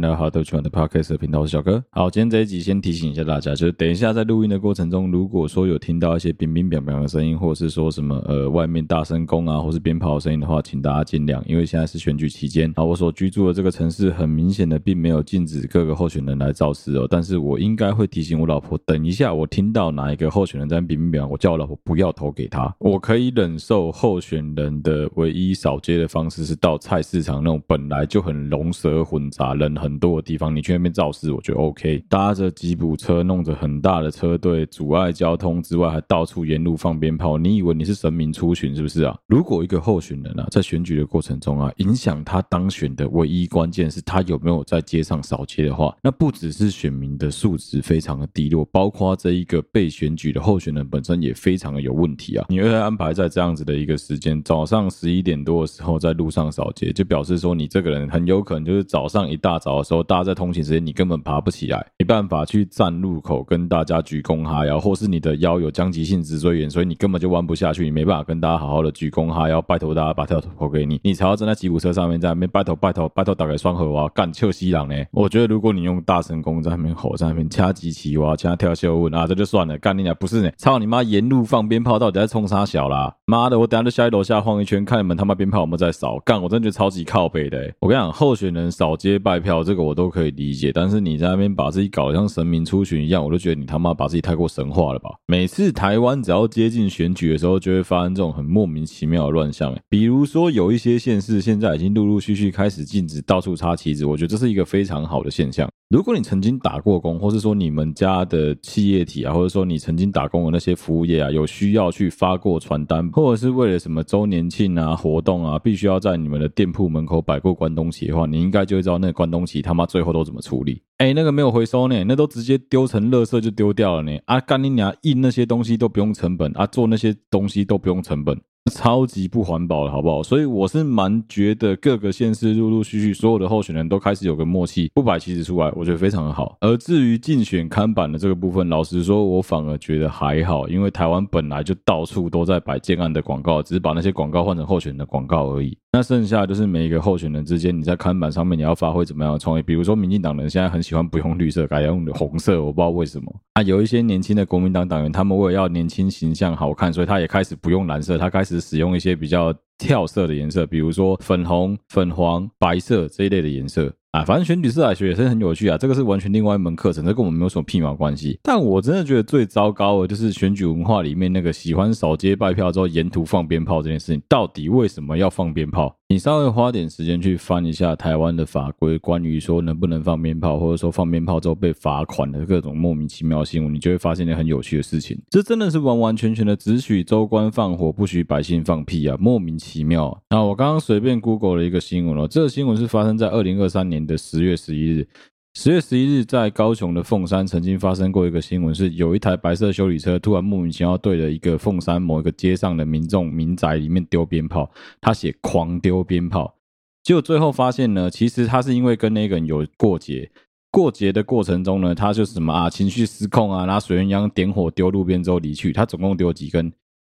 [0.00, 1.82] 大家好，欢迎来到好豆圈的 Podcast 频道，我是小哥。
[1.90, 12.72] 好，今天这一集先提醒一下大家，就是等一下在录音的过程中，如果说有听到一些乒乒乓乓的声音，或者是说什么呃外面大声公啊，或是鞭炮的声音的话，请大家见谅，因为现在是选举期间。
[12.76, 22.74] 啊，我所居住的这个城市很明显的并没有禁止各个候选人来造势哦，但是我应该会提醒我老婆，等一下我听到哪一个候选人在乒乒乓乓，我叫我老婆不要投给他。
[22.78, 30.30] 我可以忍受候选人的唯一扫街的方式是到菜市场那种本来就很龙蛇混杂人很很多的。
[30.30, 32.04] 地方你去那边造势，我觉得 OK。
[32.08, 37.36] 搭着吉普车，弄着很大的车队，阻碍交通之外，还到处沿路放鞭炮。
[37.36, 39.18] 你以为你是神明出巡是不是啊？
[39.26, 52.46] 如果一个候选人啊，在选举的过程中啊，影响他当选的唯一关键是他有没有在街上扫街的话，那不只是选民的素质非常的低落，包括这一个被选举的候选人本身也非常的有问题啊。
[52.48, 60.00] 你会安排在这样子的一个时间，早上十一点多的时候在路上扫街，就表示说你这个人很有可能就是早上一大早的时候。
[60.02, 74.96] 大家在通勤时间，你根本爬不起来，没办法去站路口跟大家鞠躬哈腰，或是你的腰有僵急性脊椎炎，所以你根本就弯不下去，你没办法跟大家好好的鞠躬哈腰，拜托大家把票投给你，你才要站在吉普车上面，在那边拜托拜托拜托打开双河哇，干臭西郎呢？
[75.12, 80.50] 我觉得如果你用大神功在那边吼，在那边掐机器哇，掐跳秀问啊，这就算了，干你俩不是呢？
[80.56, 81.02] 操你妈！
[81.02, 83.14] 沿路放鞭炮，到底在冲啥小啦？
[83.26, 86.18] 妈的，我等下就下去楼下晃一圈，看你们他妈鞭炮有没有在扫。
[86.24, 95.10] 干，我真的觉得超级靠北的、我跟你讲，候选人扫街拜票这个我都可以理解，但是你在那边把自己搞得像神明出巡一样，我都觉得你他妈把自己太过神话了吧。
[95.26, 105.68] 每次台湾只要接近选举的时候，就会发生这种很莫名其妙的乱象、比如说有一些县市现在已经陆陆续续开始禁止到处插旗子，我觉得这是一个非常好的现象。
[105.90, 120.80] 如果你曾经打过工，或是说你们家的企业体啊，或者说你曾经打工的那些服务业啊，有需要去发过传单，或者是为了什么周年庆啊、活动啊，必须要在你们的店铺门口摆过关东旗的话，你应该就会知道那个关东旗他妈最后都怎么处理。
[120.98, 124.16] 哎，那个没有回收呢，那都直接丢成垃圾就丢掉了呢。
[124.26, 128.40] 啊，干你娘，印那些东西都不用成本啊，做那些东西都不用成本。
[128.70, 130.22] 超级不环保的好不好？
[130.22, 136.56] 所以我是蛮觉得各个县市陆陆续续所有的候选人都开始有个默契，不摆旗子出来，我觉得非常的好。
[136.60, 145.76] 而至于竞选看板的这个部分，老实说，我反而觉得还好，因为台湾本来就到处都在摆建案的广告，只是把那些广告换成候选人的广告而已。
[145.92, 149.62] 那剩下就是每一个候选人之间，你在看板上面你要发挥怎么样的创意？
[149.62, 153.34] 比如说，民进党人现在很喜欢不用绿色，改用红色，我不知道为什么。
[153.54, 163.92] 啊，有一些年轻的国民党党员，他们为了要年轻形象好看，所以他也开始不用蓝色，他开始使用一些比较跳色的颜色，比如说粉红、粉黄、白色这一类的颜色。
[164.12, 168.40] 啊，反正选举色彩学也是很有趣啊，这个是完全另外一门课程，这跟我们没有什么屁毛关系。
[168.42, 175.94] 但我真的觉得最糟糕的就是选举文化里面那个喜欢扫街拜票之后沿途放鞭炮这件事情，到底为什么要放鞭炮？
[176.10, 185.16] 你稍微花点时间去翻一下台湾的法规，关于说能不能放鞭炮，或者说放鞭炮之后被罚款的各种莫名其妙新闻，你就会发现一件很有趣的事情。
[185.30, 190.20] 这真的是完完全全的只许州官放火，不许百姓放屁啊，莫名其妙。
[190.30, 195.06] 那我刚刚随便 Google 了一个新闻哦，这个新闻是发生在二零二三年的十月十一日。
[195.52, 206.54] 十月十一日，在高雄的凤山曾经发生过一个新闻，是有一台白色修理车突然莫名其妙对着一个凤山某一个街上的民众民宅里面丢鞭炮，他写狂丢鞭炮，
[207.02, 210.30] 结果最后发现呢，其实他是因为跟那个人有过节，
[210.70, 216.72] 过节的过程中呢，他就是什么啊情绪失控啊，拿水鸳鸯点火丢路边之后离去，他总共丢几根？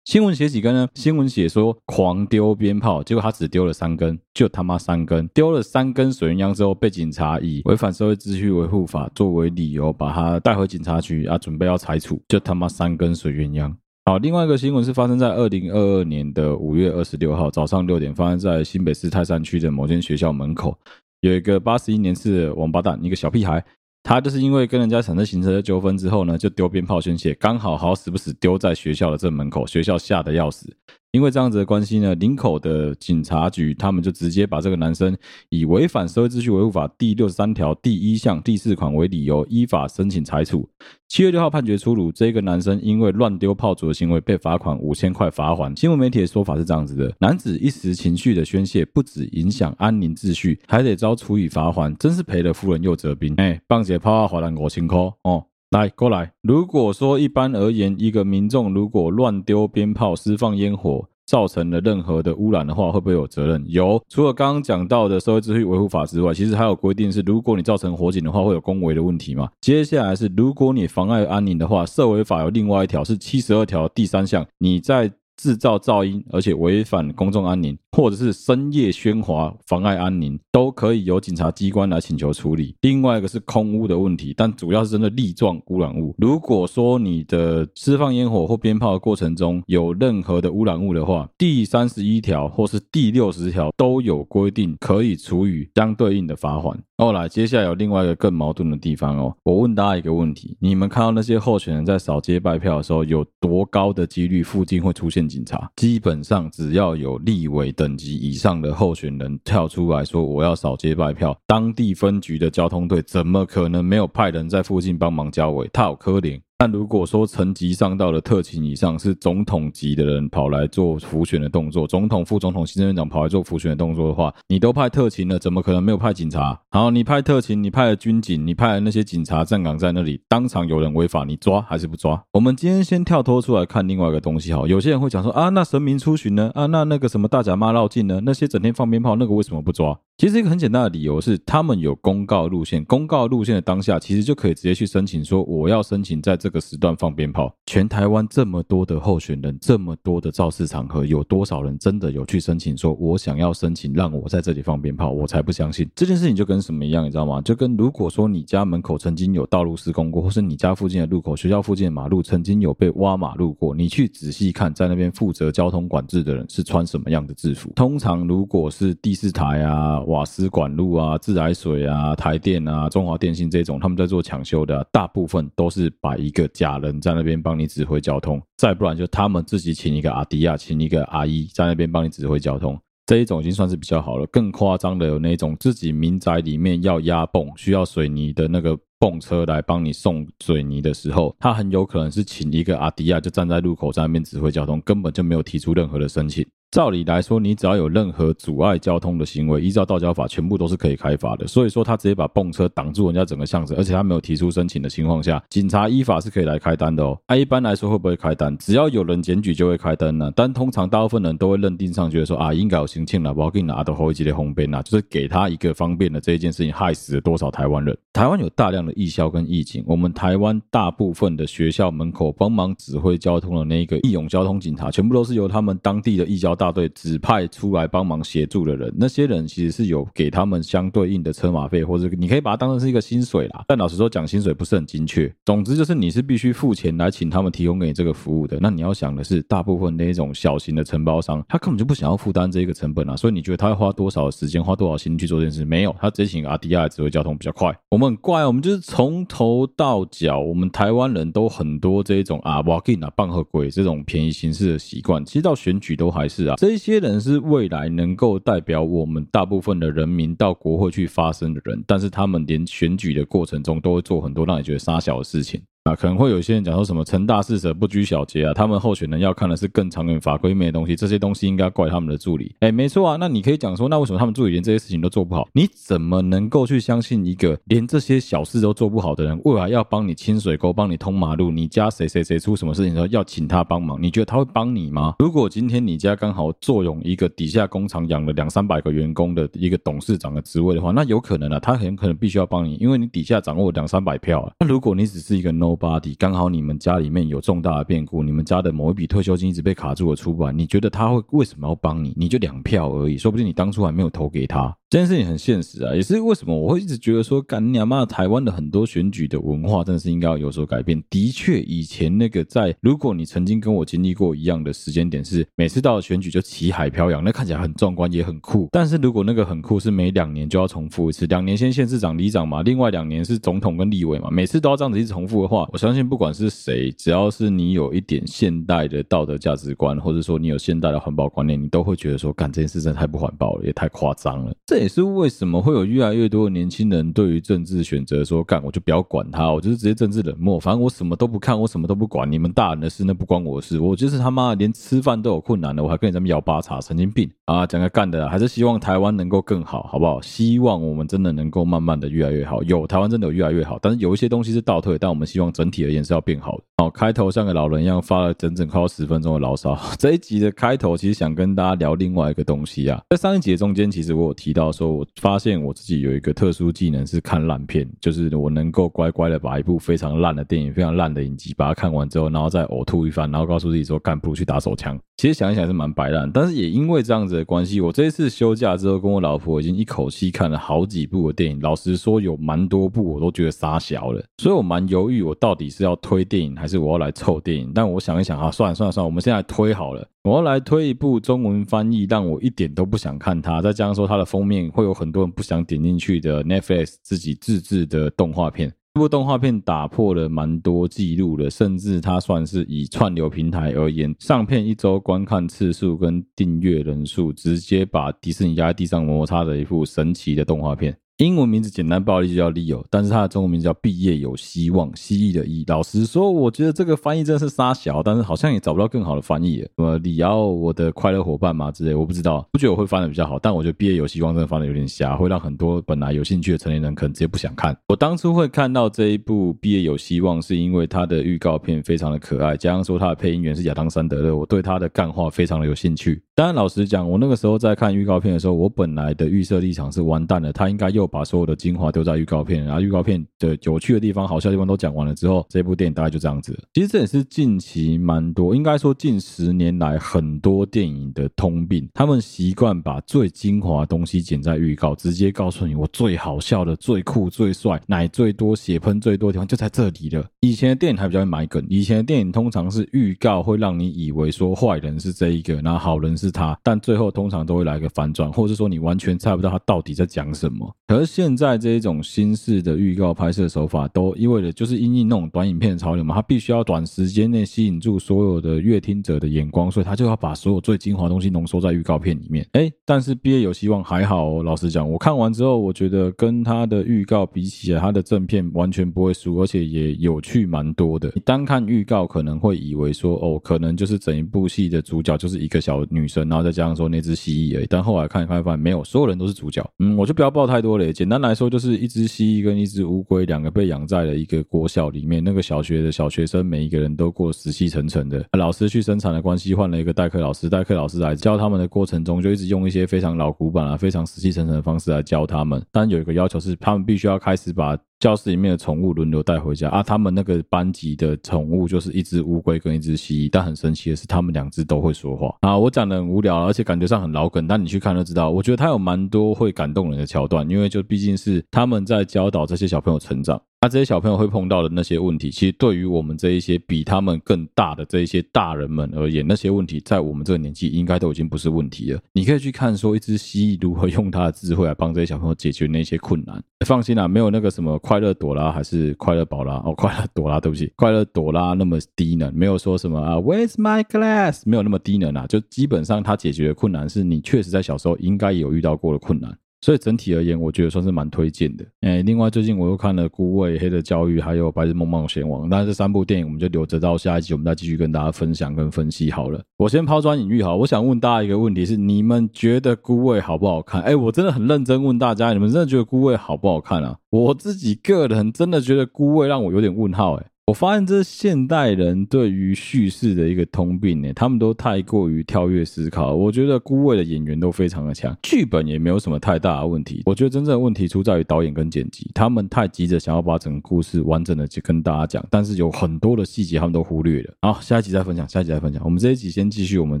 [0.04, 0.88] 新闻写几根呢？
[0.94, 13.72] 新闻写说狂丢鞭炮，结果他只丢了三根，就他妈三根，丢了三根水鸳鸯之后，被警察以违反社会秩序维护法作为理由，把他带回警察局啊，准备要裁处，就他妈三根水鸳鸯。
[14.04, 20.76] 好，另外一个新闻是发生在二零二二年的五月二十六号早上六点，发生在新北市泰山区的某间学校门口，
[21.20, 23.64] 有一个八十一年次的王八蛋，一个小屁孩。
[24.02, 30.76] 他就是因为跟人家产生行车纠纷之后呢，就丢鞭炮宣泄，刚好好死不死丢在学校的正门口，学校吓得要死。
[31.12, 35.14] 因为这样子的关系呢，林口的警察局他们就直接把这个男生
[35.50, 40.66] 以违反社会秩序维护法第六十三条第一项第四款为理由，依法申请裁处。
[41.08, 45.78] 七月六号判决出炉，这个男生因为乱丢炮竹的行为被罚款五千块罚锾。
[45.78, 53.34] 新闻媒体的说法是这样子的：男子一时情绪的宣泄，不止影响安宁秩序，还得遭处以罚锾，真是赔了夫人又折兵。
[53.36, 55.44] 哎，棒姐抛啊，罚单五千块哦。
[55.72, 56.30] 来，过来。
[56.42, 63.64] 如果说一般而言，一个民众如果乱丢鞭炮、释放烟火，造成了任何的污染的话，会不会有责任？
[63.66, 63.98] 有。
[64.10, 69.48] 除了刚刚讲到的社会秩序维护法之外，其实还有规定是，如果你造成火警的话，会有公维的问题嘛？
[69.62, 75.10] 接下来是，如果你妨碍安宁的话，社会法有另外一条是七十二条第三项，你在
[75.42, 82.76] 制造噪音，而且违反公众安宁，或者是深夜喧哗妨碍安宁，都可以由警察机关来请求处理。
[82.82, 86.14] 另外一个是空屋的问题，但主要是针对粒状污染物。
[86.18, 96.80] 如果说你的释放烟火或鞭炮的过程中有任何的污染物的话，第三十一条或是第六十条都有规定可以处以相对应的罚款。
[97.02, 105.68] 后来接下来有另外一个更矛盾的地方哦，我问大家一个问题：你们看到那些候选人在扫街拜票的时候，有多高的几率附近会出现警察？
[105.74, 115.68] 基本上只要有立委等级以上的候选人跳出来说我要扫街拜票，当地分局的交通队怎么可能没有派人在附近帮忙交尾？
[115.72, 116.40] 他有可怜。
[116.62, 126.56] 但如果说层级上到了特勤以上，是总统级的人跑来做浮选的动作，总统、副总统、行政院长跑来做浮选的动作的话，你都派特勤了，怎么可能没有派警察？
[126.70, 132.22] 好，你派特勤，你派了军警，你派了那些警察站岗在那里，当场有人违法，你抓还是不抓？
[132.32, 136.52] 我们今天先跳脱出来看另外一个东西，哈，有些人会讲说啊，那神明出巡呢？
[136.54, 138.20] 啊，那那个什么大甲妈绕境呢？
[138.24, 139.98] 那些整天放鞭炮，那个为什么不抓？
[140.16, 147.52] 其实一个很简单的理由是，他们有公告路线，公告路线的当下，其实就可以直接去申请说，我要申请在这个时段放鞭炮。
[147.66, 155.10] 全台湾这么多的候选人，这么多的造势场合，有多少人真的有去申请说，我想要申请让我在这里放鞭炮？
[155.10, 157.40] 我才不相信这件事情就跟什么一样，你知道吗？
[157.40, 167.72] 就跟如果说你家门口曾经有道路施工过，或是你家附近的路口、学校附近的马路曾经有被挖马路过，你去仔细看，在那边负责交通管制的人是穿什么样的制服？
[167.74, 170.00] 通常如果是第四台啊。
[170.02, 184.26] 瓦斯管路啊、自来水啊、台电啊、中华电信这种，他们在做抢修的，大部分都是把一个假人在那边帮你指挥交通，再不然就他们自己请一个阿迪亚，请一个阿姨在那边帮你指挥交通，这一种已经算是比较好了。
[184.26, 196.46] 更夸张的有那种自己民宅里面要压泵，需要水泥的那个泵车来帮你送水泥的时候，他很有可能是请一个阿迪亚就站在路口在那边指挥交通，根本就没有提出任何的申请。
[196.72, 201.46] 照理来说，你只要有任何阻碍交通的行为，依照道交法，全部都是可以开罚的。
[201.46, 207.18] 所以说，他直接把泵车挡住人家整个巷子，而且他没有提出申请的情况下，警察依法是可以来开单的哦。
[207.26, 208.56] 啊，一般来说会不会开单？
[208.56, 210.32] 只要有人检举就会开单呢。
[210.34, 217.94] 但通常大部分人都会认定上，觉得说啊，应该有行庆了，我要给你拿到后一级的红边呐，就是给他一个方便的这一件事情，害死了多少台湾人？
[218.14, 227.42] 台湾有大量的义消跟义警，我们台湾大部分的学校门口帮忙指挥交通的那个义勇交通警察，全部都是由他们当地的义交大队指派。
[227.52, 233.64] 出来帮忙协助的人，那些人其实是有给他们相对应的车马费，或者你可以把它当成是一个薪水啦。
[233.66, 235.32] 但老实说，讲薪水不是很精确。
[235.44, 238.58] 总之就是你是必须付钱来请他们提供给你这个服务的。
[238.60, 243.16] 那你要想的是，大部分那种小型的承包商，他根本就不想要负担这个成本啊。
[243.16, 245.64] 所以你觉得他会花多少时间、花多少心去做这件事？
[245.64, 247.74] 没有，他直接请阿迪亚指挥交通比较快。
[247.90, 255.24] 我们很怪，我们就是从头到脚，我们台湾人都很多这种啊，walking 啊，棒和鬼这种便宜行事的习惯。
[255.24, 257.42] 其实到选举都还是，这些人是。
[257.42, 265.60] 未来能够代表我们大部分的人民到国会去发声的人，但是他们连选举的过程中都会做很多让你觉得傻小的事情。
[265.84, 272.54] 啊，可能会有些人讲说什么“成大事者不拘小节”啊，他们候选人要看的是更长远法规面的东西，这些东西应该怪他们的助理。
[272.60, 275.48] 哎，没错啊，那你可以讲说，那为什么他们助理连这些事情都做不好？
[275.54, 284.00] 你怎么能够去相信一个连这些小事都做不好的人，未来要帮你清水沟、帮你通马路，你家谁谁谁出什么事情的时候要请他帮忙？
[284.00, 285.16] 你觉得他会帮你吗？
[285.18, 294.52] 如果今天你家刚好坐拥一个底下工厂养了两三百个员工的一个董事长的职位的话，那有可能啊，他很可能必须要帮你，因为你底下掌握两三百票啊。
[294.60, 296.42] 那如果你只是一个 no nobody，刚好。
[296.52, 302.12] 你们家里面有重大的变故，你们家的某一笔退休金一直被卡住了出不来，你觉得他会为什么要帮你？
[302.16, 304.76] 你就两票而已，说不定你当初还没有投给他。
[304.90, 308.04] 这件事情很现实啊，也是为什么我会一直觉得说，干你妈！
[308.04, 311.02] 台湾的很多选举的文化真的是应该要有所改变。
[311.08, 318.68] 的确，以前那个在，如果你曾经跟我经历过一样的时间点，是每次到了选举就旗海飘扬，那看起来很壮观也很酷。
[318.70, 334.52] 但是如果那个很酷是每两年就要重复一次，两年先县市长、里长嘛，另外两年是总统跟立委嘛，每次都要这样子一直重复的话，我相信不管是谁，只要是你有一点现代的道德价值观，或者说你有现代的环保观念，你都会觉得说，干这件事真的太不环保了，也太夸张了。
[334.66, 347.66] 这也是为什么会有越来越多的年轻人对于政治选择说，干我就不要管他，我就是直接政治冷漠，反正我什么都不看，我什么都不管，你们大人的事那不关我的事，我就是他妈连吃饭都有困难了，我还跟你这么摇八叉，神经病啊！
[347.66, 350.20] 讲个干的，还是希望台湾能够更好，好不好？
[350.22, 352.62] 希望我们真的能够慢慢的越来越好。
[352.62, 356.62] 有台湾真的有越来越好，但是有一些东西是倒退，但我们希望整体而言是要变好的。
[356.78, 359.78] 哦，开头像个老人一样发了整整快要十分钟的牢骚。
[359.98, 374.98] 这一集的开头其实想跟大家聊另外一个东西啊，在上一集的中间，其实我有提到说，我发现我自己有一个特殊技能是看烂片，就是我能够乖乖的把一部非常烂的电影、非常烂的影集把它看完之后，然后再呕吐一番，然后告诉自己说，干不如去打手枪。
[375.18, 381.60] 其实想一想是蛮白烂，但是也因为这样子的关系，我这一次休假之后，跟我老婆已经一口气看了好几部的电影。
[381.60, 387.72] 老实说，有蛮多部我都觉得杀小了，所以我蛮犹豫，我到底是要推电影还是我要来凑电影。
[387.74, 390.06] 但我想一想啊，算了算了算了，我们现在推好了。
[390.22, 398.72] 我要来推一部中文翻译让我一点都不想看它，再加上说它的封面会有很多人不想点进去的 Netflix 自己自制的动画片。
[398.94, 410.96] 这部动画片打破了蛮多记录的，甚至它算是以串流平台而言，上片一周观看次数跟订阅人数，直接把迪士尼压在地上摩擦的一部神奇的动画片。
[411.18, 415.62] 英文名字简单暴力就叫 Leo，但是它的中文名叫毕业有希望，蜥蜴的蜴。
[415.68, 419.58] 老实说，我觉得这个翻译真的是沙小，但是好像也找不到更好的翻译。
[419.58, 423.38] 什么里奥，我的快乐伙伴嘛之类，我不知道，不觉得我会翻的比较好。
[423.38, 427.76] 但我觉得毕业有希望真的翻的有点瞎，会让很多本来有兴趣的成年人可能直接不想看。
[427.88, 436.20] 我当初会看到这一部毕业有希望，是因为它的预告片非常的可爱，加上说它的配音员是亚当·山德勒，我对他的干话非常的有兴趣。
[436.34, 446.58] 当然，老实讲，我那个时候在看预告片的时候，我本来的预设立场是完蛋了，他应该又把所有的精华丢在预告片，然后预告片的有趣的地方、好笑的地方都讲完了之后，这部电影大概就这样子。
[446.74, 460.24] 其实这也是近期蛮多，应该说近十年来很多电影的通病，他们习惯把最精华的东西剪在预告，直接告诉你我最好笑的、最酷、最帅、奶最多、血喷最多的地方就在这里了。
[460.40, 470.74] 以前的电影还比较会买梗，以前的电影通常是预告会让你以为说坏人是这一个，然后好人是他，但最后通常都会来个反转，或者说你完全猜不到他到底在讲什么。
[470.92, 482.46] 可是现在这一种新式的预告拍摄手法，都意味着就是因应那种短影片的潮流嘛，他必须要短时间内吸引住所有的阅听者的眼光，所以他就要把所有最精华的东西浓缩在预告片里面。
[482.52, 491.10] 哎，但是毕业有希望还好哦，老实讲，我看完之后，我觉得跟他的预告比起来，他的正片完全不会输，而且也有趣蛮多的。
[491.14, 497.66] 你单看预告可能会以为说，哦，可能就是整一部戏的主角就是一个小女生，然后再加上说那只蜥蜴而已。
[497.70, 499.66] 但后来看一看，发现没有，所有人都是主角。
[499.78, 500.81] 嗯，我就不要爆太多了。
[500.90, 505.22] 简单来说，就是一只蜥蜴跟一只乌龟，两个被养在了一个国小里面。
[505.22, 508.24] 那个小学的小学生，每一个人都过死气沉沉的。
[508.38, 510.48] 老师去生产的关系，换了一个代课老师。
[510.48, 515.62] 代课老师来教他们的过程中，就一直用一些非常老古板啊、非常死气沉沉的方式来教他们。
[515.70, 519.80] 但有一个要求是，他们必须要开始把教室里面的宠物轮流带回家啊！
[519.80, 525.56] 他们那个班级的宠物就是一只乌龟跟一只蜥蜴，但很神奇的是，他们两只都会说话啊！
[525.56, 528.28] 我讲的很无聊，而且感觉上很老梗，但你去看就知道。
[528.28, 533.40] 我觉得它有蛮多会感动人的桥段，因为就毕竟是他们在教导这些小朋友成长。
[533.64, 542.00] 那这些小朋友会碰到的那些问题，其实对于我们这一些比他们更大的这一些大人们而言，那些问题在我们这个年纪应该都已经不是问题了。
[542.12, 546.42] 你可以去看说，一只蜥蜴如何用它的智慧来帮这些小朋友解决那些困难。
[546.66, 554.42] 放心啦，没有那个什么快乐朵拉还是快乐宝拉哦，快乐朵拉，对不起，快乐朵拉那么低能，没有说什么啊，Where's my glass？
[554.44, 559.38] 没有那么低能啊，就基本上它解决的困难是你确实在小时候应该有遇到过的困难。
[559.62, 561.64] 所以整体而言，我觉得算是蛮推荐的。
[561.82, 569.40] 诶，另外最近我又看了《孤味》《黑的教育》还有《白日梦冒险王》，那这三部电影我们就留着到下一集，我们再继续跟大家分享跟分析好了。
[569.56, 573.80] 我先抛砖引玉哈，我想问大家一个问题是：你们觉得《孤味》好不好看？
[573.82, 576.98] 诶，我真的很认真问大家，你们真的觉得《孤味》好不好看啊？
[577.10, 580.26] 我自己个人真的觉得《孤味》让我有点问号，诶。
[580.44, 586.16] 我发现这现代人对于叙事的一个通病呢，他们都太过于跳跃思考。
[586.16, 590.02] 我觉得孤位的演员都非常的强，剧本也没有什么太大的问题。
[590.04, 597.34] 我觉得真正的问题出在于导演跟剪辑，他们太急着想要把整个故事完整的去跟大家讲，但是有很多的细节他们都忽略了。
[597.42, 598.82] 好，下一集再分享，下一集再分享。
[598.84, 600.00] 我们这一集先继续，我们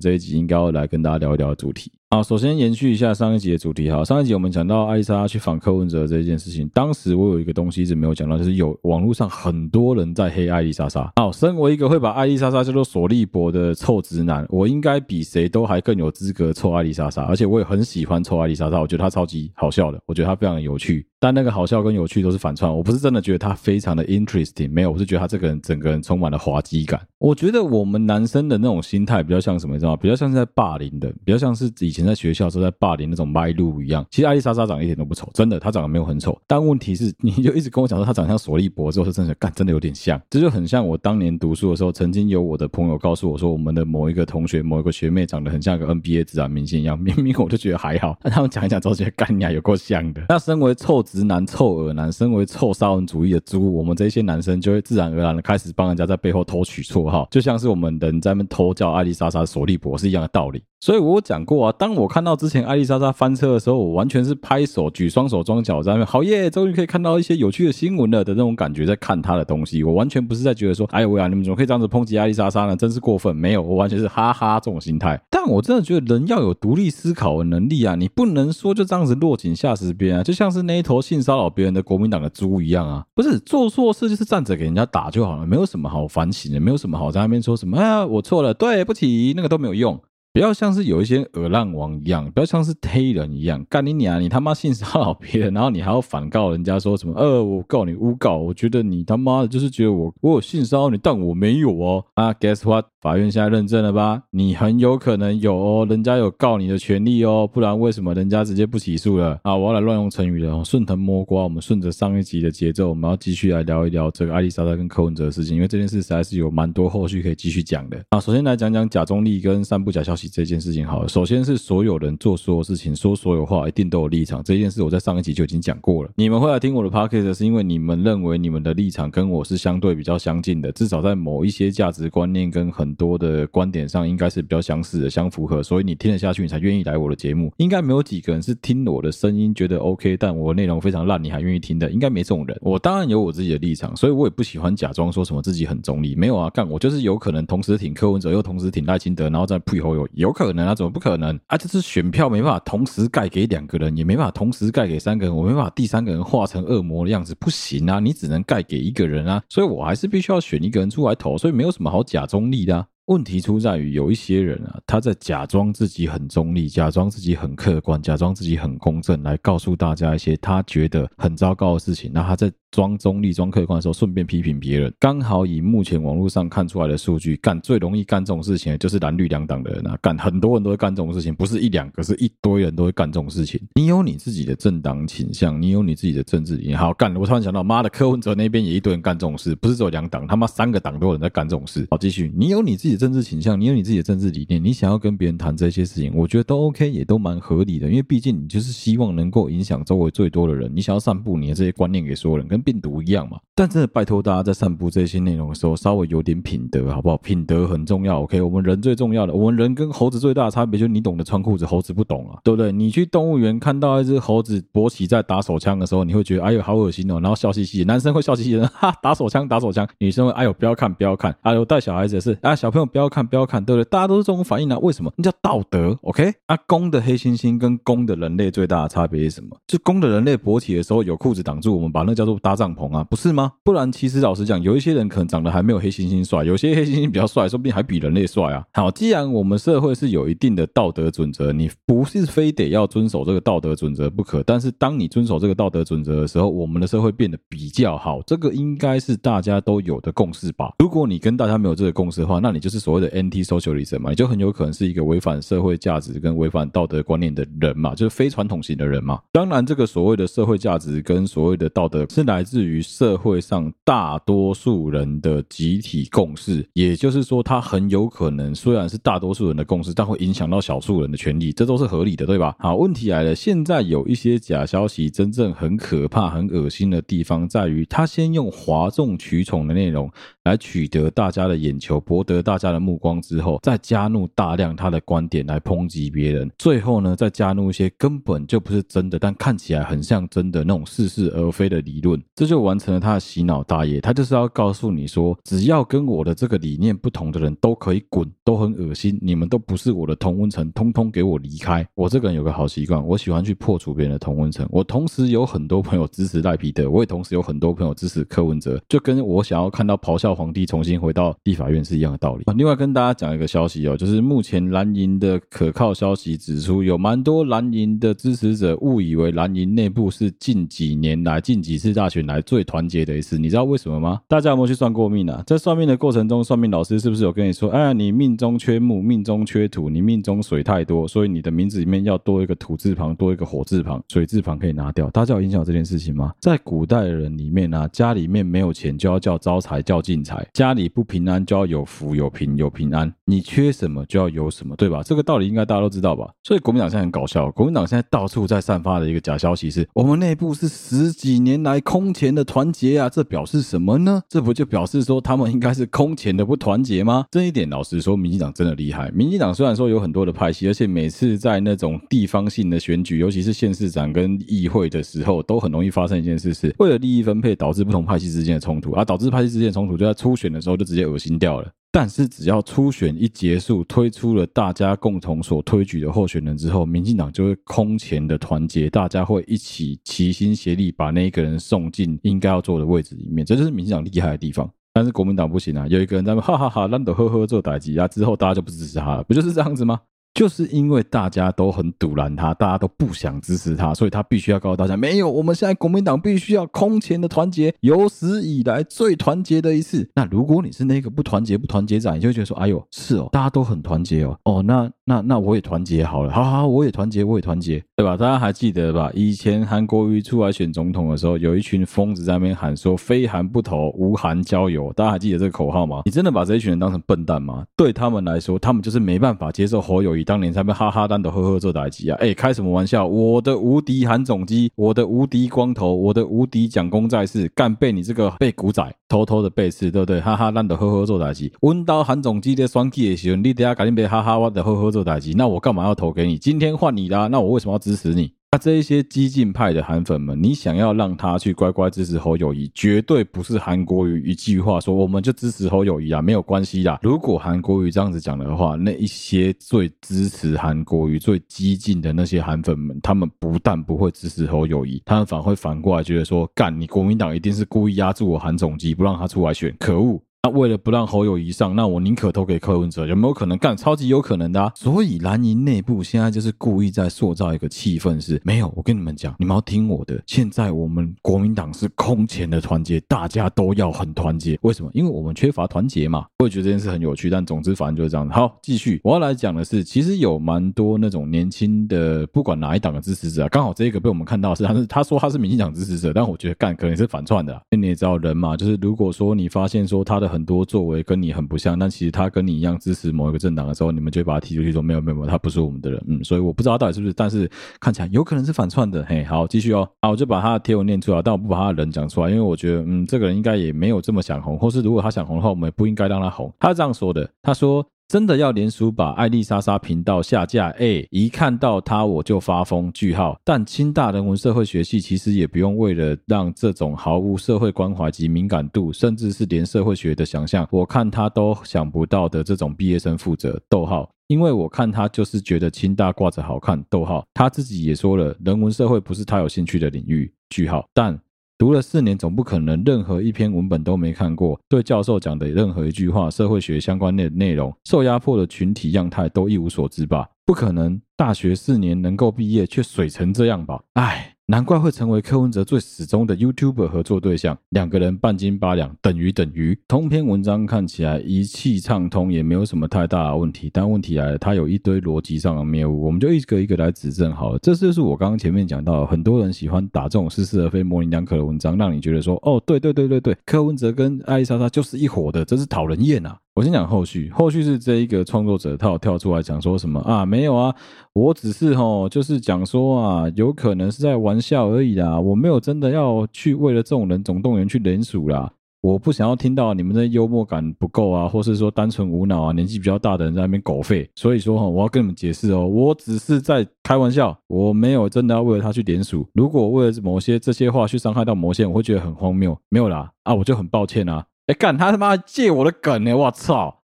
[0.00, 1.92] 这一集应该要来跟大家聊一聊的主题。
[2.12, 3.90] 好，首先延续一下上一集的主题。
[3.90, 11.10] 哈，上一集我们讲到艾丽莎去访柯文哲这件事情，当时我有一个东西一直没有讲到，就是有网络上很多人在黑艾丽莎莎。
[11.16, 21.06] 好，身为一个会把艾丽莎莎叫做索利伯的臭直男，我应该比谁都还更有资格臭艾丽莎莎，而且我也很喜欢臭艾丽莎莎，我觉得她超级好笑的，我觉得她非常有趣。
[21.22, 27.00] 但那个好笑跟有趣都是反串，我不是真的觉得他非常的 interesting，没有，我是觉得他这个人整个人充满了滑稽感。
[27.18, 29.96] 我觉得我们男生的那种心态比较像什么，你知道吗？
[30.02, 34.04] 比较像是在霸凌的，比较像是以前在学校时候在霸凌那种麦路一样。
[34.10, 36.36] 其实艾丽莎莎长得一点都不丑，真的，她长得没有很丑。
[36.44, 40.20] 但问题是，你就一直跟我讲说她长得像索利伯，之后是真的干，真的有点像。
[40.28, 46.98] 这就很像我当年读书的时候，曾经有我的朋友告诉我说，我们的某一个同学、某一个学妹长得很像个 NBA 自然明星一样。
[46.98, 50.24] 明明我就觉得还好，但他们讲一讲之后觉得干呀，有够像的。
[50.28, 60.62] 那身为臭直男、臭耳男，身为臭沙文主义的猪，我们这些男生就会自然而然的开始帮人家在背后偷取绰号，就像是我们人在那边偷叫艾丽莎莎索利博是一样的道理。
[60.80, 69.84] 所以我讲过啊，当我看到之前艾丽莎莎翻车的时候，我完全是拍手举双手装脚在那边，好耶，终于可以看到一些有趣的新闻了的那种感觉，在看他的东西。
[69.84, 72.74] 我完全不是在觉得说，哎呀，你们怎么可以这样子抨击艾丽莎莎呢？
[72.74, 73.36] 真是过分。
[73.36, 75.20] 没有，我完全是哈哈这种心态。
[75.30, 90.00] 但我真的觉得人要有独立思考的能力啊，你不能说就这样子落井下石边啊，就像是那一头性骚扰别人的国民党的猪一样啊，不是做错事就是站着给人家打就好了，没有什么好反省的，没有什么好在那边说什么，哎呀，我错了，对不起，那个都没有用。
[90.34, 94.18] 不要像是有一些恶浪王一样，不要像是黑人一样，干你娘！
[94.18, 97.12] 你他妈性骚扰别人，然后你还要反告人家说什么？
[97.20, 102.02] 呃，我告你诬告，我觉得你他妈的就是觉得我我有性骚扰你，但我没有哦。
[102.14, 102.86] 啊，Guess what？
[103.02, 104.22] 法院现在认证了吧？
[104.30, 109.38] 你很有可能有哦，人家有告你的权利哦，不然为什么人家直接不起诉了？
[109.42, 111.42] 啊，我要来乱用成语了，顺藤摸瓜。
[111.42, 118.00] 我们顺着上一集的节奏，我们要继续来聊一聊这个艾丽莎莎跟柯文哲的事情，因为这件事实在是有蛮多后续可以继续讲的。
[118.10, 121.08] 啊，首先来讲讲假中立跟散布假消息这件事情好了。
[121.08, 126.10] 首先是所有人做所有事情说所有话一定都有立场，这件事我在上一集就已经讲过了。
[126.14, 133.72] 你们会来听我的 podcast 是因为你们认为你们的立场跟我是相对比较相近的，至少在某一些价值观念跟很多的观。
[133.72, 137.50] 点上应该是比较相似的，相符合，所以你听得下去，你才愿意来我的节目。
[137.56, 142.54] 应该没有几个人是听我的声音觉得 OK，但我内容非常烂，你还愿意听的，应该没这种人。
[142.60, 146.14] 我当然有我自己的立场，所以我也不喜欢假装说什么自己很中立。
[146.14, 150.74] 没有啊，干我就是有可能同时挺柯文哲，又同时挺赖清德，然后再配合有有可能啊？
[150.74, 151.56] 怎么不可能啊？
[151.56, 157.98] 就是选票没办法同时盖给两个人，也没办法同时盖给三个人，我没办法第三个人化成恶魔的样子，不行啊！
[158.00, 162.86] 你只能盖给一个人啊，所以我还是必须要选一个人出来投，所以没有什么好假中立的啊。
[163.06, 172.10] 问题出在于有一些人啊，他在假装自己很中立，假装自己很客观，假装自己很公正，来告诉大家一些他觉得很糟糕的事情。
[172.12, 172.52] 那他在。
[172.72, 174.90] 装中立、装客观的时候，顺便批评别人。
[174.98, 179.98] 刚好以目前网络上看出来的数据，干最容易干这种事情的就是蓝绿两党的人啊！
[180.00, 183.60] 干很多人都会干这种事情，不是一两个，是一堆人都会干这种事情。
[183.74, 186.78] 你有你自己的政党倾向，你有你自己的政治理念。
[186.78, 191.86] 好干，我突然想到，妈的，柯文哲那边也一堆人干这种事，不是只有两党，他妈三个党都有人在干这种事。
[191.90, 203.38] 好，继续，你有你自己的政治倾向，你有你自己的政治理念，你想要跟别人谈这些事情，我觉得都 OK，也都蛮合理的，因为毕竟你就是希望能够影响周围最多的人，你想要散布你的这些观念给所有人，跟病毒一样嘛。
[203.54, 207.16] 但真的拜托大家在散布这些内容的时候，稍微有点品德，好不好？
[207.18, 208.22] 品德很重要。
[208.22, 212.72] OK，我们人最重要的，我们人跟猴子最大的差别就是你懂得穿裤子，猴子不懂啊，对不对？
[212.72, 217.84] 你去动物园看到一只猴子勃起在打手枪的时候，你会觉得哎呦好恶心哦，然后笑嘻嘻。
[217.84, 219.86] 男生会笑嘻嘻的，哈，打手枪打手枪。
[219.98, 221.34] 女生会哎呦不要看不要看。
[221.42, 223.88] 哎呦带小孩子也是啊，小朋友不要看不要看，对不对？
[223.90, 224.78] 大家都是这种反应啊。
[224.78, 225.12] 为什么？
[225.16, 225.98] 那叫道德。
[226.02, 229.54] OK，啊，公的黑猩猩跟公的人类最大的差别是什么？
[229.66, 233.52] 就公的人类勃起的时候有裤子挡住，我们把那叫做搭帐篷啊，不是吗？
[233.62, 234.22] 不然其实。
[234.22, 238.64] 老实讲，有一些人可能长得还没有黑猩猩帅，有些黑猩猩比较帅，说不定还比人类帅啊。
[238.72, 244.44] 好，既然我们社会是有一定的道德准则，你不是非得要遵守这个道德准则不可。
[244.44, 250.72] 但是当你遵守这个道德准则的时候，我们的社会变得比较好，这个应该是大家都有的共识吧？
[250.78, 259.20] 如果你跟大家没有这个共识的话，那你就是所谓的 anti-socialism 嘛，你就很有可能是一个违反社会价值跟违反道德观念的人嘛，就是非传统型的人嘛。
[259.30, 264.18] 当然，这个所谓的社会价值跟所谓的道德是来自于社会上大。
[264.24, 272.54] 多数人的集体共识，也就是说，它很有可能虽然是大多数人的共识，但会影响到少数人的权利，这都是合理的，对吧？
[272.60, 280.08] 好，问题来了，现在有一些假消息，真正很可怕、很恶心的地方在于，他先用哗众取宠的内容
[280.44, 294.00] 来取得大家的眼球，博得大家的目光之后，再加入大量他的观点来抨击别人，最后呢，再加入一些根本就不是真的，但看起来很像真的那种似是而非的理论，这就完成了他的洗脑大业。
[294.00, 301.86] 他就是要告诉你说，只要跟我的这个理念不同的人都可以滚，都很恶心，你们都不是我的同温层，通通给我离开。
[301.94, 304.66] 我这个人有个好习惯，我喜欢去破除别人的同温层。
[304.70, 312.44] 我同时有很多朋友支持赖皮德，我也同时有很多朋友支持柯文哲，就跟我想要看到咆哮皇帝重新回到立法院是一样的道理。
[312.56, 324.20] 另外跟大家讲一个消息哦，就是目前蓝营的可靠消息指出，有蛮多蓝营的支持者误以为蓝营内部是近几年来、近几次大选来最团结的一次，你知道为什么吗？
[324.28, 325.42] 大家有没有去算过命啊？
[325.46, 336.32] 在算命的过程中，算命老师是不是有跟你说：“哎，你命中缺木，命中缺土，你命中水太多，所以你的名字里面要多一个土字旁，多一个火字旁，水字旁可以拿掉。”大家有印象这件事情吗？
[336.40, 345.02] 在古代的人里面呢、啊，家里面没有钱就要叫招财，叫进财；家里不平安就要有福，有平平有平安，你缺什么就要有什么，对吧？
[345.04, 346.28] 这个道理应该大家都知道吧？
[346.42, 354.22] 所以国民党现在很搞笑，国民党现在到处在散发的一个假消息是，我们内部是十几年来空前的团结啊，这表示什么呢？
[354.28, 357.26] 这不就表示说他们应该是空前的不团结吗？
[357.30, 359.10] 这一点老实说，民进党真的厉害。
[359.12, 371.70] 民进党虽然说有很多的派系，而且每次在那种地方性的选举，尤其是县市长跟议会的时候，都很容易发生一件事，是为了利益分配导致不同派系之间的冲突，而、导致派系之间的冲突就在初选的时候就直接恶心掉了。
[371.94, 384.68] 但是只要初选一结束，推出了大家共同所推举的候选人之后，民进党就会空前的团结，大家会一起齐心协力把那一个人送进应该要坐的位置里面，这就是民进党厉害的地方。
[384.94, 390.00] 但是国民党不行啊，有一个人在那哈哈哈烂的呵呵做打击啊，之后大家就不支持他了，不就是这样子吗？
[390.34, 400.08] 就是因为大家都很堵拦他，大家都不想支持他，所以他必须要告诉大家：没有，我们现在国民党必须要空前的团结，有史以来最团结的一次。
[400.14, 408.16] 那如果你是那个不团结、不团结仔，你就会觉得说：哎呦，是哦，大家都很团结哦，哦，那那那我也团结好了，好好，我也团结，我也团结，对吧？
[408.16, 409.10] 大家还记得吧？
[409.14, 414.92] 以前韩国瑜出来选总统的时候，有一群疯子在那边喊说：非韩不投，无韩交友。
[414.94, 416.02] 大家还记得这个口号吗？
[416.06, 417.64] 你真的把这一群人当成笨蛋吗？
[417.76, 422.16] 对他们来说，他们就是没办法接受侯友当年在那边哈哈单的呵呵做打击啊！
[422.20, 423.06] 哎、开什么玩笑？
[423.06, 430.20] 我的无敌韩总机，我的无敌光头，我的无敌蒋公在世，干被你这个被古仔偷偷的背刺，对不对？
[430.20, 431.52] 哈哈单的呵呵做打击。
[431.60, 435.32] 温刀韩总机的双 K 的时候，你等下赶紧被哈哈我的呵呵做打击。
[435.34, 436.38] 那我干嘛要投给你？
[436.38, 438.32] 今天换你啦，那我为什么要支持你？
[438.54, 446.98] 那、啊、这一些激进派的韩粉们，你想要让他去乖乖支持侯友宜，绝对不是韩国瑜一句话说我们就支持侯友宜啊，没有关系啦。
[447.00, 460.22] 如果韩国瑜这样子讲的话，那一些最支持韩国瑜、最激进的那些韩粉们，他们不但不会支持侯友宜，他们反而会反过来觉得说，干你国民党一定是故意压住我韩总机，不让他出来选，可恶。
[460.44, 463.76] 那为了不让侯友宜上，那我宁可投给柯文哲，有没有可能干？
[463.76, 464.72] 超级有可能的啊！
[464.74, 468.72] 所以蓝营内部现在就是故意在塑造一个气氛，是没有。
[468.74, 470.20] 我跟你们讲，你们要听我的。
[470.26, 474.58] 现在我们国民党是空前的团结，大家都要很团结。
[474.62, 474.90] 为什么？
[474.94, 476.26] 因为我们缺乏团结嘛。
[476.40, 478.34] 我也觉得这件事很有趣，但总之反正就是这样子。
[478.34, 479.00] 好，继续。
[479.04, 487.52] 我要来讲的是，其实有蛮多那种年轻的，不管哪一党的支持者，刚好这一个被我们看到是，他是他说他是民进党支持者，但我觉得干可能是反串的。
[487.70, 490.31] 因为你也知道人嘛，就是如果说你发现说他的。
[490.32, 506.50] 很多作为跟你很不像，但其实他跟你一样支持某一个政党的时候，你们就会把他踢出去说没有没有没有，他不是我们的人，嗯，所以我不知道他到底是不是，但是看起来有可能是反串的，嘿，好，继续哦，啊，我就把他的贴文念出来，但我不把他的人讲出来，因为我觉得，嗯，这个人应该也没有这么想红，或是如果他想红的话，我们也不应该让他红。
[506.58, 507.86] 他是这样说的，他说。
[508.12, 510.68] 真的要连署把艾丽莎莎频道下架？
[510.78, 512.92] 哎，一看到他我就发疯。
[512.92, 513.40] 句号。
[513.42, 523.58] 但清大人文社会学系其实也不用为了让这种毫无社会关怀及敏感度，甚至是连社会学的想象，我看他都想不到的这种毕业生负责。
[523.66, 526.84] 逗号，因为我看他就是觉得清大挂着好看。
[526.90, 530.30] 逗号，他自己也说了，人文社会不是他有兴趣的领域。
[530.50, 531.18] 句号，但。
[531.62, 534.60] 读了四年，总不可能任何一篇文本都没看过。
[534.68, 540.28] 对教授讲的任何一句话，社会学相关的内容，受压迫的群体样态都一无所知吧？
[540.44, 543.80] 不可能，大学四年能够毕业却水成这样吧？
[543.92, 544.31] 唉。
[544.52, 549.74] 难怪会成为柯文哲最始终的 YouTuber 合作对象，两个人半斤八两，等于等于。
[549.88, 553.70] 通篇文章看起来一气畅通，也没有什么太大的问题。
[553.72, 557.58] 但问题来了，他有一堆逻辑上的谬误，我们就一个一个来指正好了。
[557.62, 566.36] 这就是我刚刚前面讲到，很多人喜欢打这种似是而非、模棱两可的文章，让你觉得说，哦，对对对对对，柯文哲跟艾莉莎莎就是一伙的，真是讨人厌啊！
[566.54, 570.26] 我先讲后续，后续是这一个创作者他有跳出来讲说什么啊？
[570.26, 570.74] 没有啊，
[571.14, 594.22] 我只是齁，就是讲说啊，有可能是在玩笑而已啦，我没有真的要去为了这种人总动员去联署啦，我不想要听到你们的幽默感不够啊，或是说单纯无脑啊，年纪比较大的人在那边狗吠，所以说哈，我要跟你们解释哦，我只是在开玩笑，我没有真的要为了他去联署，如果为了某些这些话去伤害到某些人，我会觉得很荒谬，没有啦，啊，我就很抱歉啊。
[594.46, 596.12] 哎，干他他妈借我的梗呢！
[596.14, 596.82] 我操，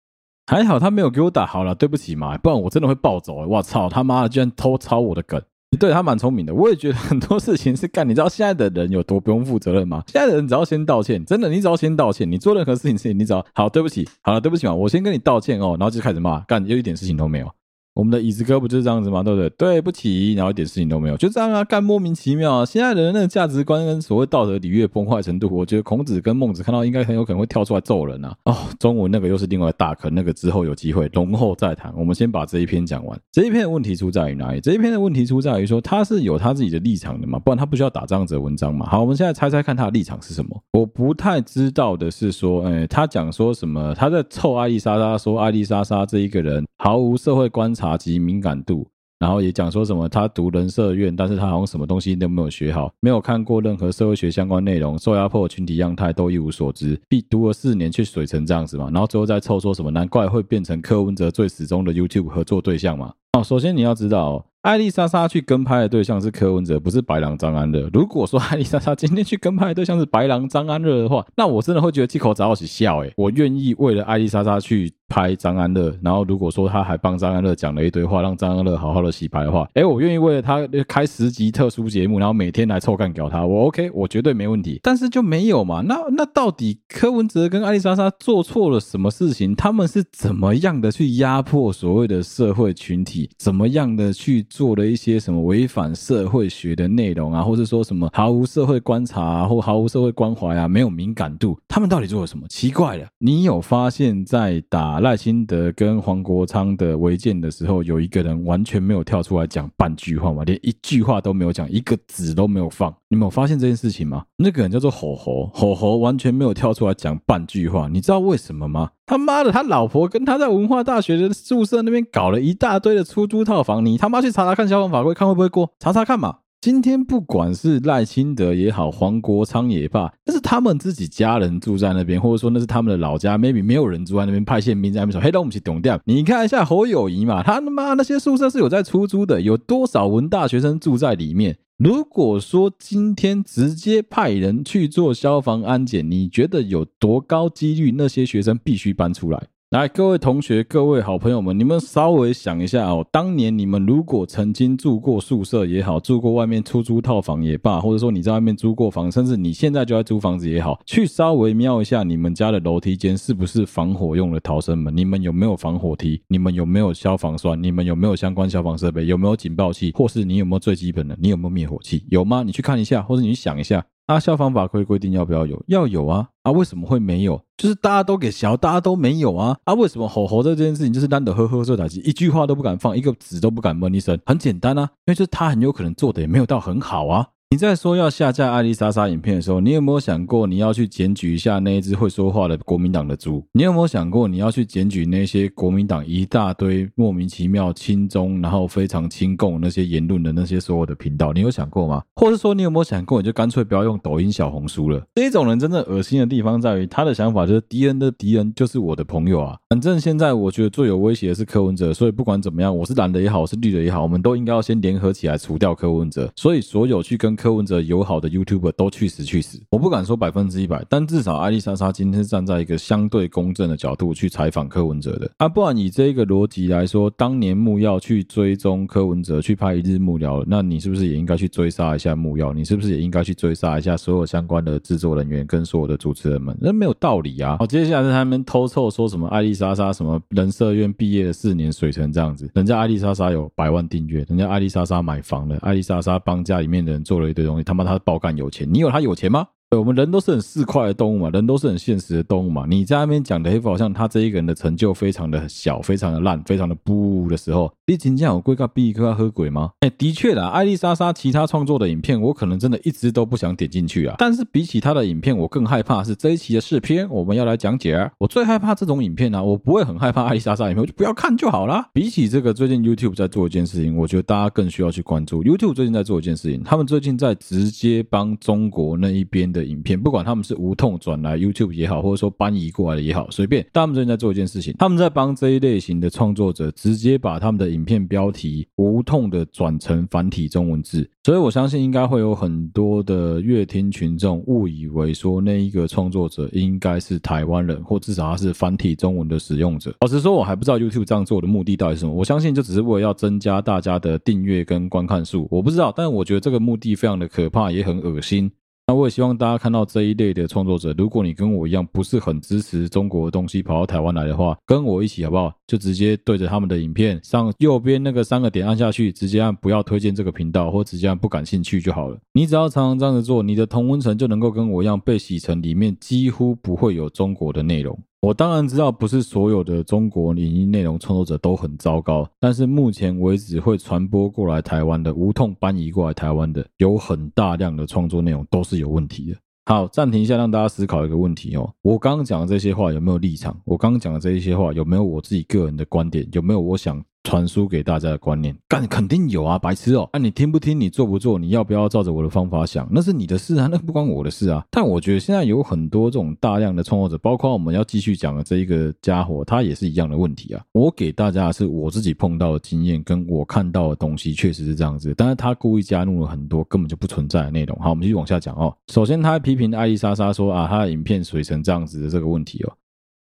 [0.47, 3.47] 还好他没有给我打好了，对不起嘛，不然我真的会暴走。
[3.47, 5.41] 我操他妈的，居然偷抄我的梗！
[5.79, 8.09] 对，他蛮聪明的，我也觉得很多事情是干。
[8.09, 10.03] 你知道现在的人有多不用负责任吗？
[10.07, 17.51] 现在的人只要先道歉，真的，你只要先道歉，你做任何事情事情，你只要好，对不起，好了，对不起嘛，我先跟你道歉哦，然后就开始骂，干，又一点事情都没有。
[17.95, 19.23] 我们的椅子哥不就是这样子吗？
[19.23, 19.49] 对不对？
[19.51, 22.65] 对不起，然后一点事情都没有，就这样啊，干莫名其妙啊！
[22.65, 28.37] 现在的那个价值观跟所谓道德礼乐崩坏程度，我觉得孔子跟孟子看到应该很有可能会跳出来揍人啊！
[28.47, 31.95] 哦，中文那个又是另外大坑，那个之后有机会容后再谈。
[31.97, 33.17] 我们先把这一篇讲完。
[33.31, 34.61] 这一篇的问题出在于哪里？
[34.61, 38.87] 这一篇的问题出在于说他是有他自己的立场的嘛，不然他不需要打这样子的文章嘛。
[38.87, 40.61] 好，我们现在猜猜看他的立场是什么？
[40.73, 43.95] 我不太知道的是说，哎，他讲说什么？
[43.95, 48.87] 他在臭艾丽莎莎，说艾丽莎莎这一个人毫无社会观察及敏感度。
[49.21, 63.15] 然后也讲说什么，他读人社院，但是他好像什么东西都没有学好，没有看过任何社会学相关内容，受压迫群体样态都一无所知，必读了四年却水成这样子嘛，然后最后再凑说什么，难怪会变成柯文哲最始终的 YouTube 合作对象嘛。
[63.39, 67.87] 哦，首先你要知道，艾丽莎莎去跟拍的对象是柯文哲，不是白狼张安乐。
[67.93, 74.91] 如果说艾丽莎莎今天去跟拍的对象是白狼张安乐的话，那我真的会觉得这口早起笑诶，我愿意为了艾丽莎莎去。
[75.07, 84.81] 拍张安乐，然后如果说他还帮张安乐讲了一堆话，让张安乐好好的洗牌的话，诶，我愿意为了他开十集特殊节目，然后每天来臭干搞他，我 OK，我绝对没问题。
[84.83, 85.83] 但是就没有嘛？
[85.83, 89.55] 那那到底柯文哲跟艾丽莎莎做错了什么事情？
[89.55, 93.31] 他们是怎么样的去压迫所谓的社会群体？
[93.39, 97.43] 怎么样的去做了一些什么违反社会学的内容啊？
[97.43, 100.69] 或者说什么毫无社会观察啊，或毫无社会关怀啊？
[100.69, 101.59] 没有敏感度？
[101.67, 102.47] 他们到底做了什么？
[102.47, 105.01] 奇怪了，你有发现，在打？
[105.01, 112.95] 赖清德跟黄国昌的违建的时候，有一个人完全没有跳出来讲半句话吗，连一句话都没有讲，一个字都没有放。
[113.15, 114.25] 你们有发现这件事情吗？
[114.39, 117.87] 那个人叫做吼吼，吼吼完全没有跳出来讲半句话。
[117.87, 118.91] 你知道为什么吗？
[119.07, 125.71] 他妈的，他老婆跟他在文化大学的宿舍那边搞了一大堆的出租套房，你他妈去查查看消防法规，看会不会过？
[125.79, 126.39] 查查看嘛。
[126.65, 141.59] 今天不管是赖清德也好，黄国昌也罢，那是他们自己家人住在那边，或者说那是他们的老家，maybe 没有人住在那边，派宪兵在那边说：“嘿，让我们去懂掉。”你看一下侯友宜嘛，他他妈那些宿舍是有在出租的，有多少文大学生住在里面？
[141.77, 149.49] 如果说今天直接派人去做消防安检，你觉得有多高几率那些学生必须搬出来？
[149.75, 164.97] 来，各位同学、各位好朋友们，你们稍微想一下哦，当年你们如果曾经住过宿舍也好，住过外面出租套房也罢，或者说你在外面租过房，甚至你现在就在租房子也好，去稍微瞄一下你们家的楼梯间是不是防火用的逃生门？
[164.97, 166.23] 你们有没有防火梯？
[166.29, 167.61] 你们有没有消防栓？
[167.61, 169.05] 你们有没有相关消防设备？
[169.07, 169.91] 有没有警报器？
[169.97, 171.19] 或是你有没有最基本的？
[171.21, 172.05] 你有没有灭火器？
[172.11, 172.45] 有吗？
[172.45, 173.85] 你去看一下，或者你想一下。
[174.07, 175.63] 啊，消防法规规定要不要有？
[175.67, 176.29] 要有啊！
[176.43, 177.41] 啊，为什么会没有？
[177.57, 179.57] 就是大家都给小，大家都没有啊！
[179.65, 184.19] 啊，为什么吼吼这件事情就是难得呵呵这打击，一句话都不敢放，一个字都不敢闷一声？
[184.27, 187.29] 很简单啊，因为就是他很有可能做的也没有到很好啊。
[187.55, 193.47] 你在说要下架艾丽莎莎影片的时候，你有没有想过你要去检举一下那一只会说话的国民党的猪？
[193.53, 201.33] 你有没有想过你要去检举那些国民党一大堆莫名其妙亲中，然后非常亲共那些言论的那些所有的频道？
[201.33, 202.03] 你有想过吗？
[202.17, 205.01] 或者说你有没有想过，你就干脆不要用抖音、小红书了？
[205.15, 209.57] 这一种人真正恶心的地方在于，他的想法就是敌人的敌人就是我的朋友啊！
[209.69, 216.29] 反正现在我觉得最有威胁的是柯文哲，所以不管怎么样，我是蓝的也好，我是绿的也好，我们都应该要先联合起来除掉柯文哲。
[216.35, 219.61] 所以所有去跟柯文哲友好的 YouTuber 都去死去死！
[219.69, 225.47] 我不敢说百分之一百，但至少艾丽莎莎今天是站在一个相对公正的角度去采访柯文哲的啊。
[225.47, 232.55] 不然以这个逻辑来说，当年木曜去追踪柯文哲去拍一日幕僚，那你是不是也应该去追杀一下木曜？
[232.55, 236.57] 你是不是也应该去追杀一下所有相关的制作人员跟所有的主持人们？
[236.59, 237.59] 那没有道理啊！
[237.59, 247.99] 好，接下来是他们偷凑说什么艾丽莎莎什么人社院毕业了四年水成这样子，人家艾丽莎莎有百万订阅，人家艾丽莎莎买房了，艾丽莎莎帮家里面的人做了一堆东西，他妈他。
[248.05, 249.49] 包干有钱，你有他有钱吗？
[249.75, 252.67] 我们人都是很市侩的动物嘛，人都是很现实的动物嘛。
[252.69, 259.71] 你在那边讲的黑好像他这一个人的成就非常的小，非常的烂，非常的不的时候，你真正有龟壳比龟壳喝鬼吗？
[259.81, 264.15] 哎，的确啦，艾丽莎莎其他创作的影片，我可能真的一直都不想点进去啊。
[264.19, 268.11] 但是比起他的影片，我更害怕是这一期的视频，我们要来讲解。
[268.19, 271.89] 我最害怕这种影片啊，我不会很害怕艾丽莎莎影片，我就不要看就好啦。
[271.93, 275.43] 比起这个，最近 YouTube 在做一件事情，我觉得大家更需要去关注。
[275.43, 280.45] YouTube 最近在做一件事情，他们最近在直接帮中国那一边的影片，不管他们。
[280.45, 283.67] 是无痛转来 YouTube 也好，或者说搬移过来的也好，随便。
[283.73, 291.09] 但他们最近在做一件事情，他们在帮这一类型的创作者直接把他们的影片标题无痛的转成繁体中文字。
[291.23, 299.95] 所以我相信应该会有很多的乐听群众误以为说那一个创作者应该是台湾人，或至少他是繁体中文的使用者。
[300.03, 302.13] 老实说，我还不知道 YouTube 这样做的目的到底是什么。
[302.13, 305.49] 我相信就只是为了要增加大家的订阅跟观看数。
[305.51, 308.53] 我不知道，但我觉得这个目的非常的可怕，也很恶心。
[308.87, 315.51] 那我也希望大家看到这一类的创作者，如果你跟我一样不是很支持中国的东西跑到台湾来的话，跟我一起好不好？
[315.67, 322.19] 就直接对着他们的影片上右边那个三个点按下去，直接按不要推荐这个频道，或直接按不感兴趣就好了。
[322.35, 327.99] 你只要常常这样子做，你的同温层就能够跟我一样被洗成里面几乎不会有中国的内容。
[328.25, 339.37] 我当然知道，不是所有的中国影音内容创作者都很糟糕，但是目前为止会传播过来台湾的，无痛搬移过来台湾的，有很大量的创作内容都是有问题的。
[339.67, 341.71] 好，暂停一下，让大家思考一个问题哦。
[341.83, 343.55] 我刚刚讲的这些话有没有立场？
[343.67, 346.27] 我刚刚讲的这一些话有没有我自己个人的观点？
[346.33, 347.05] 有没有我想？
[347.25, 350.09] 传输给大家的观念，干肯定有啊，白痴哦！
[350.13, 350.79] 那、啊、你听不听？
[350.79, 351.39] 你做不做？
[351.39, 352.87] 你要不要照着我的方法想？
[352.91, 354.65] 那是你的事啊，那不关我的事啊。
[354.71, 360.63] 但我觉得现在有很多这种大量的创作者，包括我们要继续讲的这一个家伙，他也是一样的问题啊。
[360.73, 365.15] 我给大家是我自己碰到的经验，跟我看到的东西确实是这样子。
[365.17, 367.75] 但是他故意加入了很多根本就不存在的内容。
[367.81, 368.77] 好，我们继续往下讲哦。
[368.89, 372.73] 首先，他批评艾丽莎莎说啊，他的影片水成这样子的这个问题哦。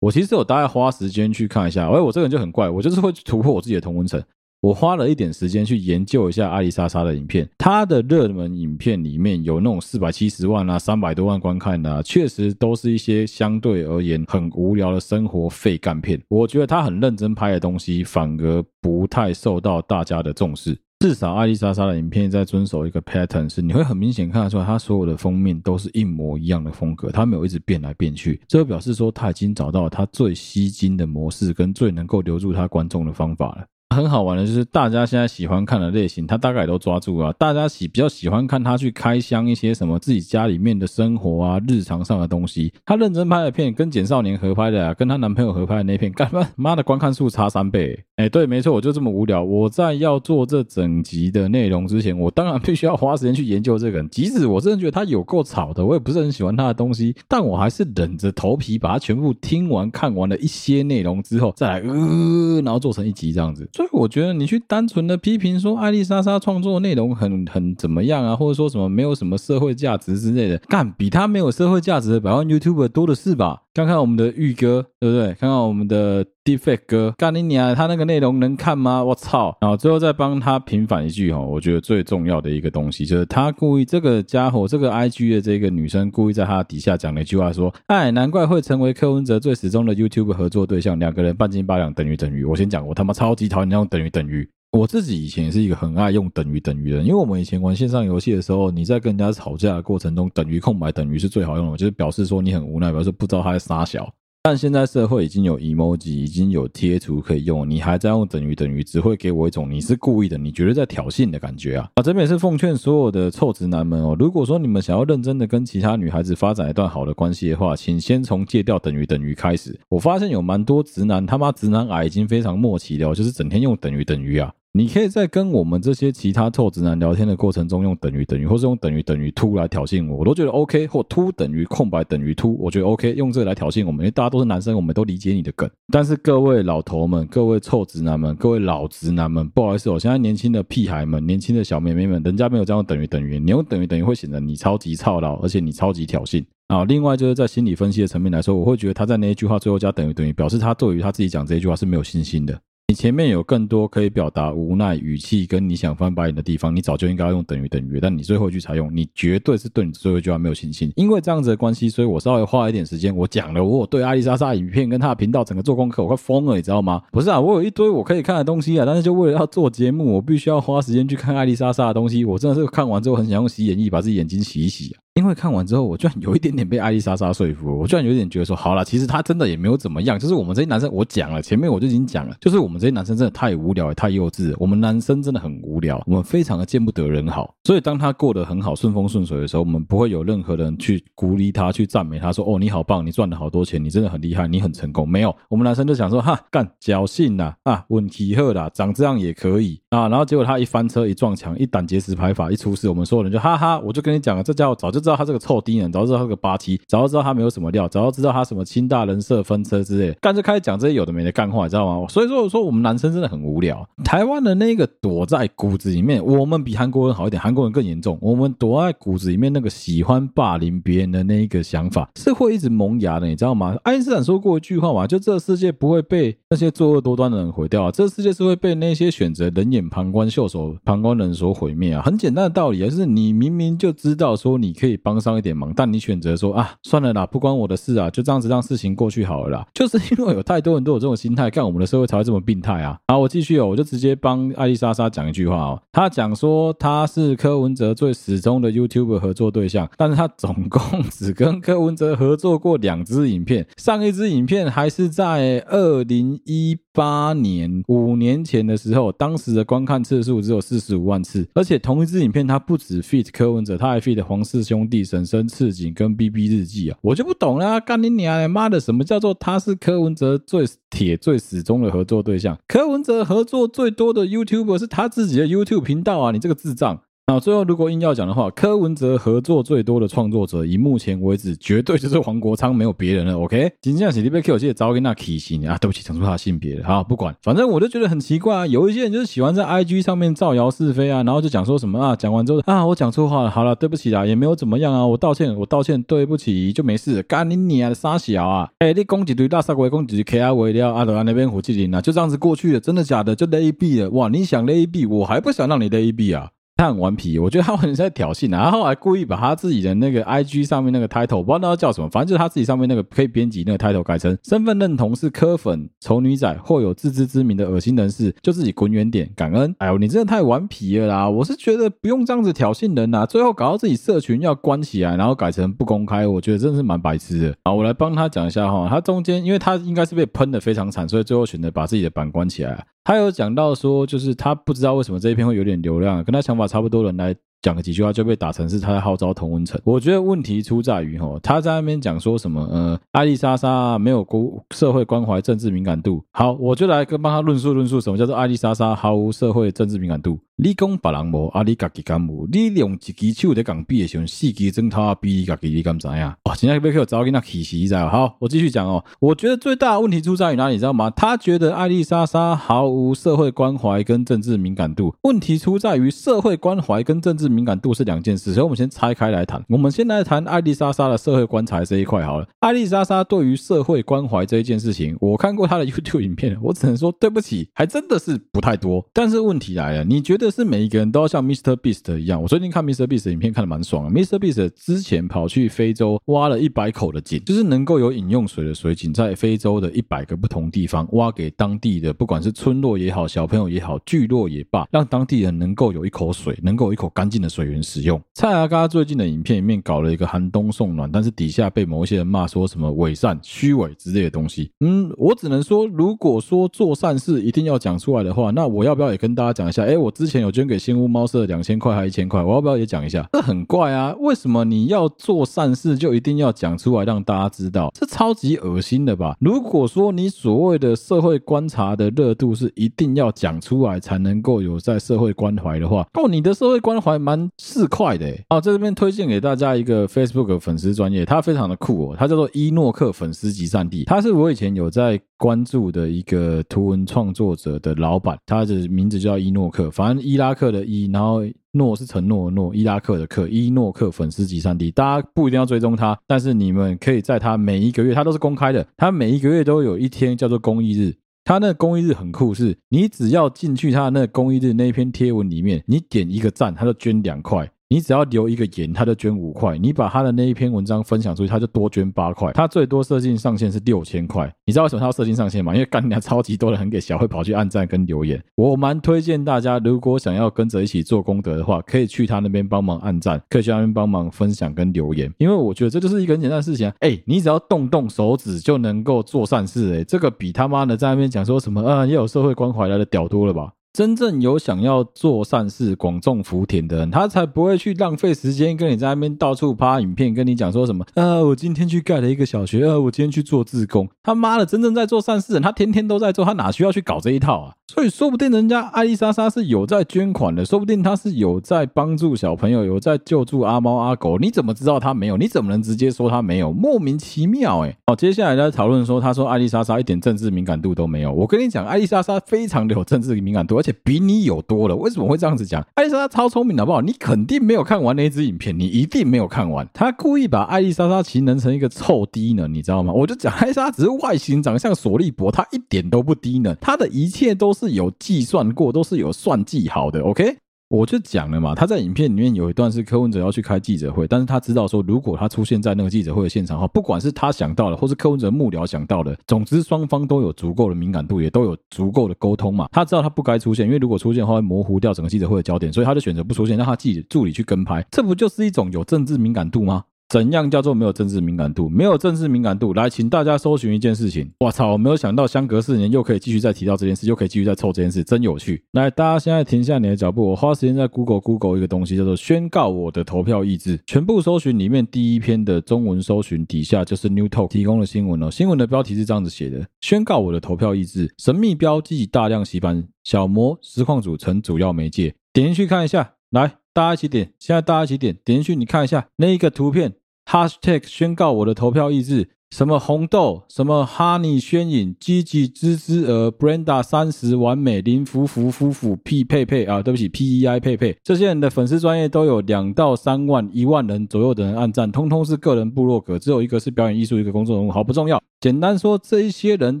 [0.02, 4.20] 我其实有大概花时间去看一下，哎，我这个人就很怪，我就是会突破我自己的同温层。
[4.60, 16.20] 我花了一点时间去研究一下阿里莎莎的影片，她的热门影片里面有那种四百七十万啊、三百多万观看的啊，确实都是一些相对而言很无聊的生活废干片。
[16.28, 20.76] 我觉得她很认真拍的东西，反而不太受到大家的重视。
[21.02, 28.40] 至少艾丽莎莎的影片在遵守一个 pattern，是你会很明显看得出来，她所有的封面都是一模一样的风格，她没有一直变来变去。
[28.46, 33.66] 这就表示说，她已经找到了她最吸睛的模式，跟最能够留住她观众的方法了。
[33.92, 37.32] 很好玩的就是，大家现在喜欢看的类型，他大概也都抓住了。
[37.34, 42.72] 大家喜比较喜欢看他去开箱一些什么自己家里面的生活啊、日常上的东西。
[42.84, 47.98] 他认真拍的片跟简少年合拍的，啊，跟他男朋友合拍的那片，干嘛妈的观看数差三倍？
[48.16, 49.42] 哎，对，没错，我就这么无聊。
[49.42, 54.08] 我在要做这整集的内容之前，我当然必须要花时间去研究这个人。
[54.10, 63.68] 即使我真的觉得他有够吵的，我也不是很喜欢他的东西，但我还是忍着头皮把他全部听完、看完了一些内容之后，再来呃，然后做成一集这样子。
[63.82, 73.61] 所以我觉得你去单纯的批评说艾丽莎莎创作内容很很怎么样啊，或者说什么没有什么社会价值之类的，干比她没有社会价值的百万 YouTuber 多的是吧？
[73.74, 75.28] 看看我们的玉哥，对不对？
[75.28, 79.02] 看看我们的 Defect 哥，干你娘，他那个内容能看吗？
[79.02, 79.56] 我操！
[79.62, 94.46] 然后最后再帮他平反一句哈，我觉得最重要的一个东西就是他故意这个家伙，这个 IG 的这个女生故意在他底下讲了一句话说：“哎，难怪会成为柯文哲最死忠的 YouTube 合作对象，两个人半斤八两，等于等于。”我先讲，我他妈超级讨厌那种等于等于。
[94.72, 104.10] 我自己以前也是一个很爱用等于等于的人，因为我们以前玩线上游戏的时候，你在跟人家吵架的过程中，等于空白等于是最好用的，就是表示说你很无奈，表示不知道他在撒小。
[104.42, 111.90] 但现在社会已经有 emoji，已经有贴图可以用，你还在用等于等于，只会给我一种你是故意的，你觉得在挑衅的感觉啊！
[111.96, 119.78] 啊，这边也是奉劝所有的臭直男们哦，如果说你们想要认真的跟其他女孩子发展一段好的关系的话，请先从戒掉等于等于开始。
[119.90, 124.52] 我发现有蛮多直男他妈直男癌已经非常默契了，就是整天用等于等于啊。
[124.74, 130.86] 你可以在跟我们这些其他臭直男聊天的过程中，用等于等于，或是用等于等于凸来挑衅我，我都觉得 OK。
[130.86, 133.12] 或凸等于空白等于凸，我觉得 OK。
[133.12, 135.68] 用这个来挑衅我们，因为大家都是男生，我们都理解你的梗。
[135.92, 146.82] 但是各位老头们、各位臭直男们、各位老直男们，不好意思，我现在年轻的屁孩们、年轻的小妹妹们，人家没有这样等于等于，你用等于等于会显得你超级操劳，而且你超级挑衅啊。
[146.84, 152.58] 另外就是在心理分析的层面来说，我会觉得他在那一句话最后加等于等于，表示他对于他自己讲这一句话是没有信心的。
[152.88, 160.92] 你前面有更多可以表达无奈语气跟你想翻白眼的地方，你早就应该要用等于等于，但你最后一句才用，你绝对是对你最后一句话没有信心。
[160.94, 167.00] 因为这样子的关系，所以我稍微花了一点时间，我讲了我对艾丽莎莎影片跟她的频道整个做功课，我快疯了，你知道吗？
[167.10, 172.26] 不是啊，我有一堆我可以看的东西啊，但是就为了要做节目，我必须要花时间去看艾丽莎莎的东西。
[172.26, 175.01] 我真的是看完之后很想用洗眼液把自己眼睛洗一洗啊。
[175.14, 177.78] 因为看完之后，我居然有一点点被艾丽莎莎说服。
[177.78, 180.18] 我居然有点觉得说，好了，其实他真的也没有怎么样。
[180.18, 184.56] 就是我们这些男生，我讲了，前面我就已经讲了，就是我们这些男生真的太无聊，也太幼稚了。
[184.58, 187.54] 我们男生真的很无聊，我们非常的见不得人好。
[187.64, 205.92] 所以当他过得很好，顺风顺水的时候，我们不会有任何人去鼓励他，去赞美他说：“哦，你好棒，你赚了好多钱，你真的很厉害，你很成功。”没有，我们男生就想说：“哈，干侥幸呐，啊，稳体赫啦，长这样也可以啊。”然后结果他一翻车，一撞墙，一胆结石排法一出事，我们所有人就哈哈，我就跟你讲了，这家伙早就知道他这个臭低人。
[205.92, 212.06] 早知道他这个八七，早知道他没有什么料，早知道他什么清大人设分车之类，干脆开始讲这些有的没的干话，你知道吗？
[212.08, 213.86] 所以说我说我们男生真的很无聊。
[214.04, 218.16] 台湾的那个躲在骨子里面，我们比韩国人好一点，韩国人更严重。
[218.22, 223.76] 我们躲在骨子里面那个喜欢霸凌别人的那一个想法，是会一直萌芽的，你知道吗？
[223.82, 232.02] 爱因斯坦说过一句话嘛，就这个世界不会被那些作恶多端的人毁掉啊，这个世界是会被那些选择冷眼旁观、袖手旁观的人所毁灭啊。
[232.02, 239.66] 很简单的道理啊，就是你明明就知道说你可以以帮上一点忙，但你选择说啊，算了啦，不关我的事啊，就这样子让事情过去好了啦。
[239.72, 242.98] 就是因为有太多人都有这种心态，干我们的社会才会这么病态啊。
[243.08, 272.58] 好，我继续哦，我就直接帮艾丽莎莎讲一句话哦，她讲说她是柯文哲最始终的 YouTube 合作对象，但是她总共只跟柯文哲合作过两支影片，上一支影片还是在二零一八年五年前的时候，当时的观看次数只有四十五万次，而且同一支影片他不止 feat 柯文哲，他还 feat 黄世兄弟、神生刺警跟 BB 日记啊，我就不懂了，干你娘妈的，什么叫做他是柯文哲最铁、最始终的合作对象？
[272.66, 277.02] 柯文哲合作最多的 YouTuber 是他自己的 YouTube 频道啊，你这个智障！
[277.32, 283.38] 那最后，如果硬要讲的话，柯文哲合作最多的创作者，以目前为止，绝对就是黄国昌，没有别人了。
[283.38, 286.84] OK，今天是你被 Q 记得找给那体型啊，对不起，讲出他性别了。
[286.84, 288.66] 好，不管，反正我就觉得很奇怪啊。
[288.66, 297.22] 有一些人就是喜欢在 IG 上面造谣是非啊，然后就讲说什么啊，讲完之后啊，我讲错话了，好了，对不起啦，也没有怎么样啊，我道歉，我道歉，对不起，就没事。
[297.22, 298.68] 干你娘的傻小啊！
[298.80, 303.34] 哎、你攻击堆大杀鬼，攻击 K R 为了阿德安那边火气林啊，就这样子过去了，真的假的？
[303.34, 304.28] 就勒 B 了哇！
[304.28, 306.50] 你想勒 B，我还不想让你勒 B 啊。
[306.82, 319.72] 他很顽皮，我觉得他好像在挑衅，然后还故意把他自己的那个 IG 上面那个 title，我不知道那叫什么，反正就是他自己上面那个可以编辑那个 title 改成身份认同是柯粉、丑女仔或有自知之明的恶心人士，就自己滚远点，感恩。
[319.78, 321.30] 哎呦，你真的太顽皮了啦！
[321.30, 327.54] 我是觉得不用这样子挑衅人呐，最后搞到自己社群要关起来，然后改成不公开，我觉得真的是蛮白痴的。
[327.64, 332.84] 好，我来帮他讲一下哈，他中间因为他应该是被喷的非常惨，所以最后选择把自己的版关起来。
[333.04, 339.78] 他有讲到说，就是他不知道为什么这一篇会有点流量，跟他想法差不多人来讲了几句话就被打成是他在号召同温层。
[339.84, 346.24] 我觉得问题出在于吼，他在那边讲说什么呃，艾丽莎莎没有公社会关怀、政治敏感度。
[346.32, 350.38] 好，我就来跟帮他论述论述什么叫做艾丽莎莎毫无社会政治敏感度。
[350.56, 352.46] 你讲别人无，啊你家己敢无？
[352.52, 356.36] 你用一支手在讲比的时候，四支针头比你自己你敢知呀？
[356.44, 358.06] 哦，现在被我找给那起死在。
[358.06, 359.02] 好，我继续讲哦。
[359.18, 361.10] 我觉得最大的问题出在于哪里，你知道吗？
[361.10, 365.14] 他觉得艾丽莎莎毫无社会关怀跟政治敏感度。
[365.22, 369.64] 问题出在于社会关怀跟政治敏感度是两件事，所以我们先拆开来谈。
[369.70, 372.46] 我们先来谈艾丽莎莎的社会观察这一块好了。
[372.60, 379.02] 艾丽莎莎对于社会关怀这一件事情，我看过她的 YouTube 影片，我只能说对不起，还真的是不太多。
[379.14, 380.41] 但是问题来了，你觉得？
[380.50, 381.76] 是每一个人都要像 Mr.
[381.76, 382.40] Beast 一样。
[382.40, 383.06] 我最近看 Mr.
[383.06, 384.10] Beast 的影片看得蛮爽的。
[384.10, 384.38] Mr.
[384.38, 398.20] Beast 之前跑去非洲挖了一百口的井，就是能够有饮用水的水井，在非洲的一百个不同地方挖给当地的，不管是村落也好，小朋友也好，聚落也罢，让当地人能够有一口水，能够有一口干净的水源使用。
[398.34, 404.70] 蔡阿嘎最近的影片里面搞了一个寒冬送暖，但是底下被某一些人骂说什么伪善、虚伪之类的东西。
[404.80, 409.84] 嗯，我只能说，如果说做善事一定要讲出来的话，那我要不要也跟大家讲一下？
[409.84, 410.31] 哎，我之前。
[410.40, 413.28] 有捐给新屋猫舍两千块还一千块，我要不要也讲一下？
[413.32, 414.14] 这很怪啊！
[414.20, 417.90] 为什么你要做善事就一定要讲出来让大家知道？
[417.94, 419.36] 这超级恶心的吧？
[419.40, 428.44] 如果说你所谓的社会观察的热度是一定要讲出来才能够有在社会关怀的话，哦，你的社会关怀蛮市侩的哎！
[428.48, 441.40] 啊，在这边推荐给大家一个 Facebook 粉丝专业，他非常的酷哦，他叫做伊诺克粉丝集散地，他是我以前有在关注的一个图文创作者的老板，他的名字叫伊诺克，反正伊拉克的伊，然后
[441.72, 457.68] 诺是承诺诺，伊拉克的克，伊诺克粉丝集散地，大家不一定要追踪他，但是你们可以在他每一个月，他都是公开的，他每一个月都有一天叫做公益日，他那个公益日很酷，是你只要进去他的那公益日那一篇贴文里面，你点一个赞，他就捐两块。
[457.92, 462.50] 你只要留一个言，他就捐五块；你把他的那一篇文章分享出去，他就多捐八块。
[462.52, 464.50] 他最多设定上限是六千块。
[464.64, 465.74] 你知道为什么他要设定上限吗？
[465.74, 468.42] 因为干娘超级多人很给小慧跑去按赞跟留言。
[468.54, 475.30] 我蛮推荐大家，如果想要跟着一起做功德的话，可以去他那边帮忙按赞，可以去那边帮忙分享跟留言。
[475.36, 476.94] 因为我觉得这就是一个很简单的事情啊！
[477.00, 483.74] 哎，你只要动动手指就能够做善事，哎，这个比他妈的在那边讲说什么啊，也有社会关怀来的屌多了吧？
[483.92, 494.08] 真正有想要做善事、广种福田的人，他才不会去浪费时间跟你在那边到处拍影片，跟你讲说什么啊，我今天去盖了一个小学，啊，我今天去做志工。
[494.22, 497.74] 他妈的，真正在做善事的人，他天天都在做，他哪需要去搞这一套啊？
[497.88, 504.38] 所以说不定人家艾丽莎莎是有在捐款的，说不定他是有在帮助小朋友，有在救助阿猫阿狗。
[504.38, 505.36] 你怎么知道他没有？
[505.36, 506.72] 你怎么能直接说他没有？
[506.72, 507.94] 莫名其妙哎！
[508.06, 511.30] 好，接下来在讨论说，他说艾丽莎莎一点政治敏感度都没有。
[511.30, 514.94] 我跟你讲，艾丽莎莎非常的有政治敏感度，而且比你有多了。
[514.94, 515.84] 为什么会这样子讲？
[515.94, 517.00] 艾丽莎超聪明，好不好？
[517.00, 519.86] 你肯定没有看完那一支影片，你一定没有看完。
[519.92, 523.12] 他故意把艾丽莎莎形容成一个臭低能，你知道吗？
[523.12, 528.62] 我就讲艾丽莎只是外形长相索利博，她一点都不低能，她的一切都是有计算。
[528.72, 530.56] 过都是有算计好的，OK？
[530.92, 542.90] 我就讲了嘛，他在影片里面有一段是柯文哲要去开记者会，但是他知道说，如果他出现在那个记者会的现场的话，不管是他想到的，或是柯文哲幕僚想到的，总之双方都有足够的敏感度，也都有足够的沟通嘛。
[542.92, 548.06] 他知道他不该出现，因为如果出现的话会模糊掉整个记者会的焦点，所以他就选择不出现，让他记者助理去跟拍。
[548.10, 550.04] 这不就是一种有政治敏感度吗？
[550.32, 551.90] 怎样叫做没有政治敏感度？
[551.90, 554.50] 没有政治敏感度，来，请大家搜寻一件事情。
[554.60, 558.82] 我操，我没有想到相隔四年又可以继续再提到这件事，又可以继续再凑这件事，真有趣。
[558.92, 564.00] 来，大家现在停下你的脚步，我花时间在 Google Google 一个东西，叫做宣告我的投票意志。
[564.06, 568.50] 全部搜寻里面第一篇的中文搜寻底下就是 New Talk 提供的新闻哦。
[568.50, 575.34] 新闻的标题是这样子写的：宣告我的投票意志，神秘标记大量洗版，小模实况组成主要媒介。
[575.52, 580.14] 点进去看一下，来，大家一起点，现在大家一起点，点进去你看一下那一个图片。
[580.46, 598.42] Hashtag 宣告我的投票意志，什么红豆，什么 Honey 宣影，积极之之儿，Brenda 三十完美，林福福夫妇，P 佩佩啊，对不起，P E I 佩佩，这些人的粉丝专业都有两到三万、一万人左右的人按赞，通通是个人部落格，只有一个是表演艺术，一个公众人物，好不重要。
[598.60, 600.00] 简单说，这一些人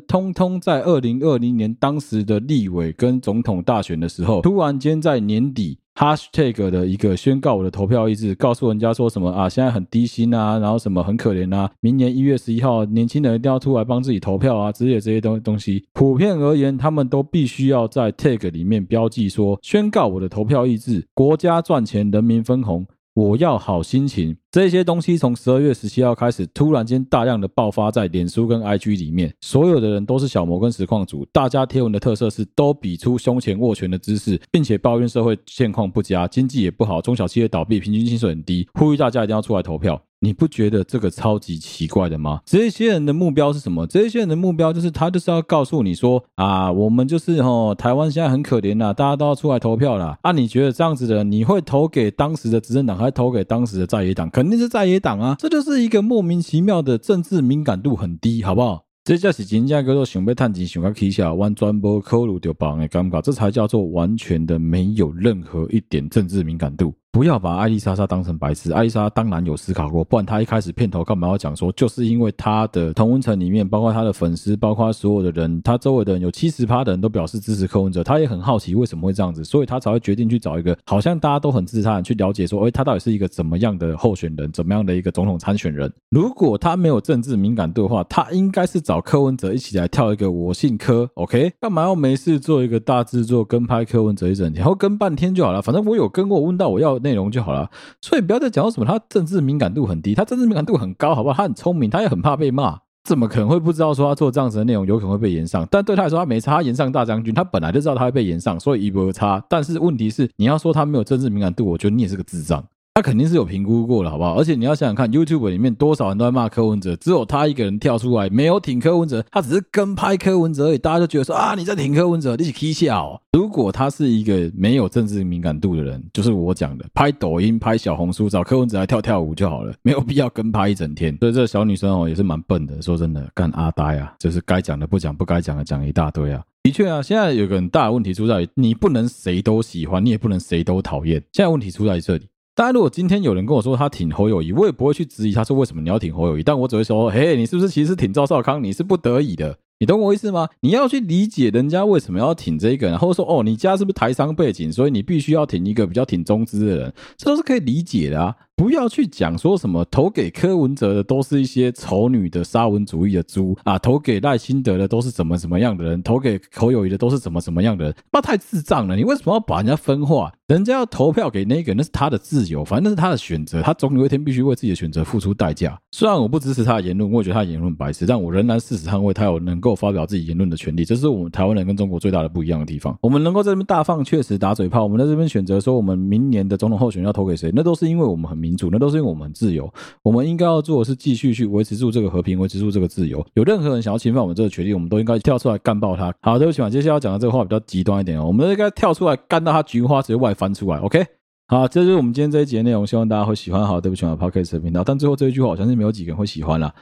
[0.06, 5.78] 通通在二零二零年当时的立委跟总统大选的时候，突然间在年底。
[5.94, 9.48] Hashtag 的一个宣告我的投票意志，告诉人家说什么啊？
[9.48, 11.70] 现在很低薪啊，然后什么很可怜啊？
[11.80, 15.84] 明年一月十一号，年轻人一定要出来帮自己投票啊之类这些东东西。
[15.92, 22.86] 普遍而言，他们都必须要在 tag 里面标记说，宣告我的投票意志，国家赚钱，人民分红。
[23.14, 40.02] 我要好心情，这些东西从十二月十七号开始，突然间大量的爆发在脸书跟 IG 里面，所有的人都是小模跟实况主，大家贴文的特色是都比出胸前握拳的姿势，并且抱怨社会现况不佳，经济也不好，中小企业倒闭，平均薪水很低，呼吁大家一定要出来投票。
[40.24, 42.40] 你不觉得这个超级奇怪的吗？
[42.46, 43.84] 这些人的目标是什么？
[43.88, 50.16] 这些人的目标就是他就是要告诉你说啊，我们就是吼，台湾现在很可怜呐，大家都要出来投票啦。
[50.22, 54.30] 啊，你觉得这样子的，你会投给当时的执政党，还是投给当时的在野党？
[54.30, 55.34] 肯定是在野党啊！
[55.40, 58.84] 这就是一个莫名其妙的政治敏感度很低，好不好？
[59.04, 66.94] 这就是真正叫做想要探钱想要起笑，完全没考虑到别人的感觉，这才叫做完全的没有任何一点政治敏感度。
[67.12, 85.92] 不要把艾丽莎莎当成白痴，艾丽莎当然有思考过，不然她一开始片头干嘛要讲说，就是因为她的同温层里面，包括她的粉丝，包括所有的人，她周围的人有七十趴的人都表示支持柯文哲，她也很好奇为什么会这样子，所以她才会决定去找一个好像大家都很支持他人去了解说，哎，他到底是一个怎么样的候选人，怎么样的一个总统参选人。
[86.08, 91.52] 如果他没有政治敏感度的话，他应该是找柯文哲一起来跳一个我姓柯，OK？
[91.60, 97.01] 干嘛要没事做一个大制作跟拍柯文哲一整天，然后跟半天就好了，反正我有跟过，问到我要。
[97.02, 101.36] 内容就好了，所以不要再讲到什么他政治敏感度很低，他政治敏感度很高，好不好？
[101.36, 105.66] 他很聪明，他也很怕被骂，怎么可能会不知道说他做这样子的内容有可能会被延上？
[105.70, 109.42] 但对他来说，他没差，他延上大将军，他本来就知道他会被延上，所以一波差。
[109.48, 112.64] 但是问题是，你要说他没有政治敏感度，我觉得你也是个智障。
[112.94, 114.34] 他肯定是有评估过了，好不好？
[114.34, 120.78] 而且你要想想看，YouTube 里面多少人都在骂柯文哲，只有他一个人跳出来，没有挺柯文哲，他只是跟拍柯文哲而已。
[120.78, 123.18] 大家就觉得说啊，你在挺柯文哲，你是起笑。
[123.32, 131.16] 如果他是一个没有政治敏感度的人，就是我讲的，拍抖音、拍小红书，找柯文哲来跳跳舞就好了，没有必要跟拍一整天。
[131.18, 132.82] 所以这个小女生哦，也是蛮笨的。
[132.82, 136.42] 说真的，干阿呆啊，就是该讲的不讲，不该讲的讲一大堆啊。
[136.62, 141.14] 的确啊，现在有个很大的问题出在，你不能谁都喜欢，你也不能谁都讨厌。
[141.32, 142.26] 现在问题出在这里。
[142.54, 148.62] 大家如果今天有人跟我说他挺侯友谊，我也不会去质疑他说为什么你要挺侯友谊，但我只会说，嘿，你是不是其实挺赵少康？
[148.62, 150.46] 你是不得已的，你懂我意思吗？
[150.60, 158.36] 你要去理解人家为什么要挺这个，然后说，哦，你家是不是台商背景，所以你必须要挺一个比较挺中资的人，这都是可以理解的啊。
[158.54, 168.94] 不要去讲说什么投给柯文哲的都是一些丑女的沙文主义的猪啊，投给赖清德的都是怎么怎么样的人，投给侯友谊的都是怎么怎么样的人，那太智障了！
[168.94, 170.32] 你为什么要把人家分化？
[170.46, 175.78] 人家要投票给那个，那是他的自由，反正那是他的选择，他总有一天必须为自己的选择付出代价。
[175.92, 180.84] 虽然我不支持他的言论，我也觉得他的言论白痴，但我仍然誓死捍卫他有能够发表自己言论的权利。
[180.84, 182.94] 这是我们台湾人跟中国最大的不一样的地方。
[183.00, 189.22] 我们能够在这边大放确实打嘴炮，我们在这边选择说我们明年的总统候选人要投给谁，那都是因为我们很民主，那都是因为我们。
[189.32, 189.72] 自由，
[190.02, 193.24] 我们应该要做的是继续去维持住这个和平，维持住这个自由。
[193.34, 196.14] 有任何人想要侵犯我们这个权利，我们都应该跳出来干爆他。
[196.20, 200.78] 好，对不起嘛，接下来要讲的这个话比较极端一点哦，我们应该跳出来干到他菊花直接外翻出来。
[200.78, 201.04] OK，
[201.48, 203.66] 好，这就是我们今天这一集的内容，希望大家会喜欢。
[203.66, 204.84] 好，对不起嘛，Podcast 的频道。
[204.84, 206.72] 但最后这一句话，我相信没有几个人会喜欢啦。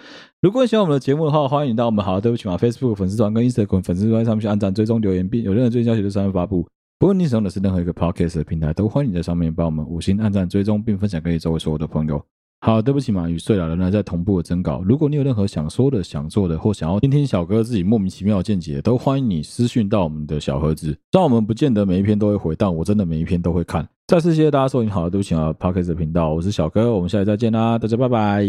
[0.43, 6.67] 如果你喜欢我们的节目的话，欢迎到我们好，对不起嘛，Facebook 粉丝团跟 Instagram 粉丝团上面去按赞、追踪、留言，并有任何最新消息都上面发布。
[7.01, 12.23] 不论你使用的是任何一个 Podcast 的平台，都欢迎你在上面帮我们五星按赞、追踪，并分享给你周围所有的朋友。
[12.61, 14.83] 好，对不起嘛，与睡了，仍然在同步的征稿。
[14.85, 20.89] 如果你有任何想说的、想做的，或想要听听小哥自己莫名其妙的见解，都欢迎你私讯到我们的小盒子。
[21.11, 23.89] 虽然我们不见得每一篇都会回，但我真的每一篇都会看。
[24.11, 28.45] 再次谢谢大家收听好的都行啊 Podcast 频道，我是小哥，我们下期再见啦，大家拜拜。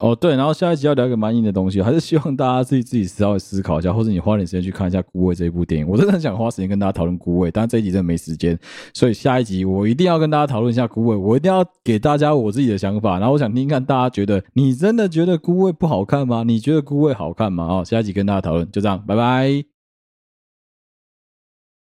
[0.00, 5.86] 哦对，然后下一集要聊一个蛮硬的东西，还是希望大家自己自己稍微思考一下，或者你花点时间去看一下《孤味》这一部电影。
[5.86, 8.58] 我真的很想花时间跟大家讨论《孤味》，但这一集真的没时间，
[8.92, 16.42] 所以下一集我一定要跟大家讨论一下《孤味》，我一定要给大家我自己的想法，然后我想听听看大家觉得，你真的觉得《孤味》不好看吗？
[16.44, 17.64] 你觉得《孤味》好看吗？
[17.64, 19.79] 哦，下一集跟大家讨论，就这样，拜拜。